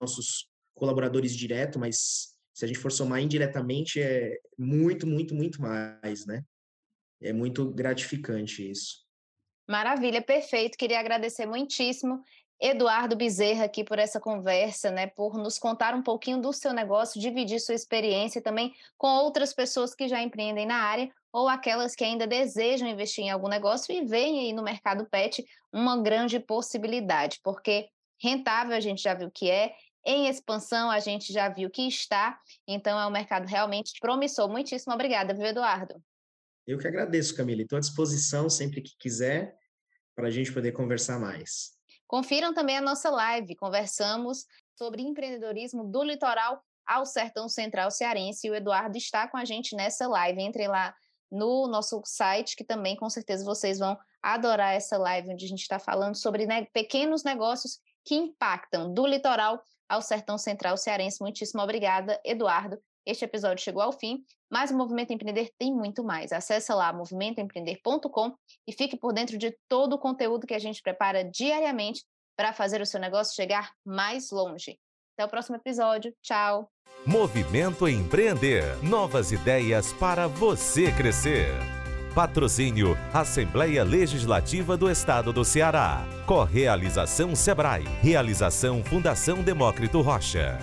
nossos 0.01 0.49
colaboradores 0.75 1.35
direto, 1.35 1.79
mas 1.79 2.37
se 2.55 2.65
a 2.65 2.69
gente 2.69 2.79
for 2.79 2.93
somar 2.93 3.21
indiretamente, 3.21 4.01
é 4.01 4.39
muito, 4.59 5.07
muito, 5.07 5.35
muito 5.35 5.61
mais, 5.61 6.27
né? 6.27 6.43
É 7.21 7.33
muito 7.33 7.71
gratificante 7.71 8.71
isso. 8.71 9.05
Maravilha, 9.69 10.23
perfeito. 10.23 10.79
Queria 10.79 11.01
agradecer 11.01 11.47
muitíssimo. 11.47 12.23
Eduardo 12.59 13.17
Bezerra 13.17 13.65
aqui 13.65 13.85
por 13.85 13.99
essa 13.99 14.19
conversa, 14.19 14.91
né, 14.91 15.07
por 15.09 15.37
nos 15.37 15.59
contar 15.59 15.95
um 15.95 16.03
pouquinho 16.03 16.41
do 16.41 16.53
seu 16.55 16.73
negócio, 16.73 17.21
dividir 17.21 17.61
sua 17.61 17.75
experiência 17.75 18.41
também 18.41 18.75
com 18.97 19.09
outras 19.09 19.53
pessoas 19.53 19.95
que 19.95 20.09
já 20.09 20.23
empreendem 20.23 20.65
na 20.65 20.77
área 20.77 21.11
ou 21.31 21.49
aquelas 21.49 21.95
que 21.95 22.03
ainda 22.03 22.27
desejam 22.27 22.89
investir 22.89 23.25
em 23.25 23.31
algum 23.31 23.49
negócio 23.49 23.95
e 23.95 24.07
veem 24.07 24.41
aí 24.41 24.53
no 24.55 24.63
mercado 24.63 25.05
pet 25.05 25.45
uma 25.71 26.01
grande 26.01 26.41
possibilidade, 26.41 27.41
porque 27.45 27.91
rentável 28.19 28.75
a 28.75 28.81
gente 28.81 29.03
já 29.03 29.13
viu 29.13 29.31
que 29.31 29.51
é, 29.51 29.75
em 30.07 30.29
expansão 30.29 30.89
a 30.89 31.01
gente 31.01 31.33
já 31.33 31.49
viu 31.49 31.69
que 31.69 31.87
está, 31.89 32.41
então 32.67 32.99
é 32.99 33.07
um 33.07 33.11
mercado 33.11 33.47
realmente 33.47 33.99
promissor. 34.01 34.49
Muitíssimo 34.49 34.95
obrigada, 34.95 35.35
viu, 35.35 35.47
Eduardo? 35.47 36.01
Eu 36.65 36.79
que 36.79 36.87
agradeço, 36.87 37.37
Camila. 37.37 37.63
Estou 37.63 37.77
à 37.77 37.81
disposição 37.81 38.49
sempre 38.49 38.81
que 38.81 38.97
quiser 38.99 39.57
para 40.15 40.29
a 40.29 40.31
gente 40.31 40.53
poder 40.53 40.73
conversar 40.73 41.19
mais. 41.19 41.73
Confiram 42.07 42.55
também 42.55 42.77
a 42.77 42.81
nossa 42.81 43.11
live. 43.11 43.57
Conversamos 43.57 44.47
sobre 44.77 45.03
empreendedorismo 45.03 45.85
do 45.85 46.05
litoral 46.05 46.63
ao 46.87 47.05
sertão 47.05 47.49
central 47.49 47.91
cearense. 47.91 48.47
E 48.47 48.51
o 48.51 48.55
Eduardo 48.55 48.97
está 48.97 49.27
com 49.29 49.37
a 49.37 49.45
gente 49.45 49.75
nessa 49.75 50.07
live. 50.07 50.41
Entre 50.41 50.69
lá 50.69 50.95
no 51.31 51.67
nosso 51.67 52.01
site, 52.05 52.55
que 52.55 52.65
também 52.65 52.95
com 52.95 53.11
certeza 53.11 53.45
vocês 53.45 53.79
vão 53.79 53.99
adorar 54.23 54.75
essa 54.75 54.97
live, 54.97 55.33
onde 55.33 55.45
a 55.45 55.49
gente 55.49 55.63
está 55.63 55.79
falando 55.79 56.17
sobre 56.17 56.47
né, 56.47 56.67
pequenos 56.73 57.25
negócios 57.25 57.81
que 58.05 58.15
impactam 58.15 58.93
do 58.93 59.07
litoral 59.07 59.61
ao 59.89 60.03
sertão 60.03 60.39
central 60.39 60.77
cearense. 60.77 61.21
Muitíssimo 61.21 61.63
obrigada, 61.63 62.21
Eduardo. 62.25 62.79
Este 63.07 63.25
episódio 63.25 63.63
chegou 63.63 63.83
ao 63.83 63.93
fim, 63.93 64.25
mas 64.51 64.71
o 64.71 64.77
Movimento 64.77 65.13
Empreender 65.13 65.51
tem 65.57 65.73
muito 65.73 66.03
mais. 66.03 66.33
Acesse 66.33 66.73
lá 66.73 66.93
movimentoempreender.com 66.93 68.35
e 68.67 68.73
fique 68.73 68.97
por 68.97 69.13
dentro 69.13 69.39
de 69.39 69.57
todo 69.69 69.93
o 69.95 69.99
conteúdo 69.99 70.47
que 70.47 70.55
a 70.55 70.59
gente 70.59 70.83
prepara 70.83 71.23
diariamente 71.23 72.05
para 72.37 72.53
fazer 72.53 72.81
o 72.81 72.87
seu 72.87 73.01
negócio 73.01 73.35
chegar 73.35 73.73
mais 73.85 74.31
longe. 74.31 74.77
Até 75.17 75.25
o 75.25 75.31
próximo 75.31 75.57
episódio. 75.57 76.13
Tchau. 76.23 76.69
Movimento 77.07 77.89
Empreender. 77.89 78.83
Novas 78.83 79.31
ideias 79.31 79.93
para 79.93 80.27
você 80.27 80.93
crescer. 80.93 81.76
Patrocínio 82.17 82.97
Assembleia 83.13 83.85
Legislativa 83.85 84.75
do 84.75 84.91
Estado 84.91 85.35
do 85.35 85.45
Ceará. 85.45 86.03
Correalização 86.25 87.37
Sebrae. 87.37 87.85
Realização 88.01 88.83
Fundação 88.83 89.43
Demócrito 89.43 90.01
Rocha. 90.01 90.59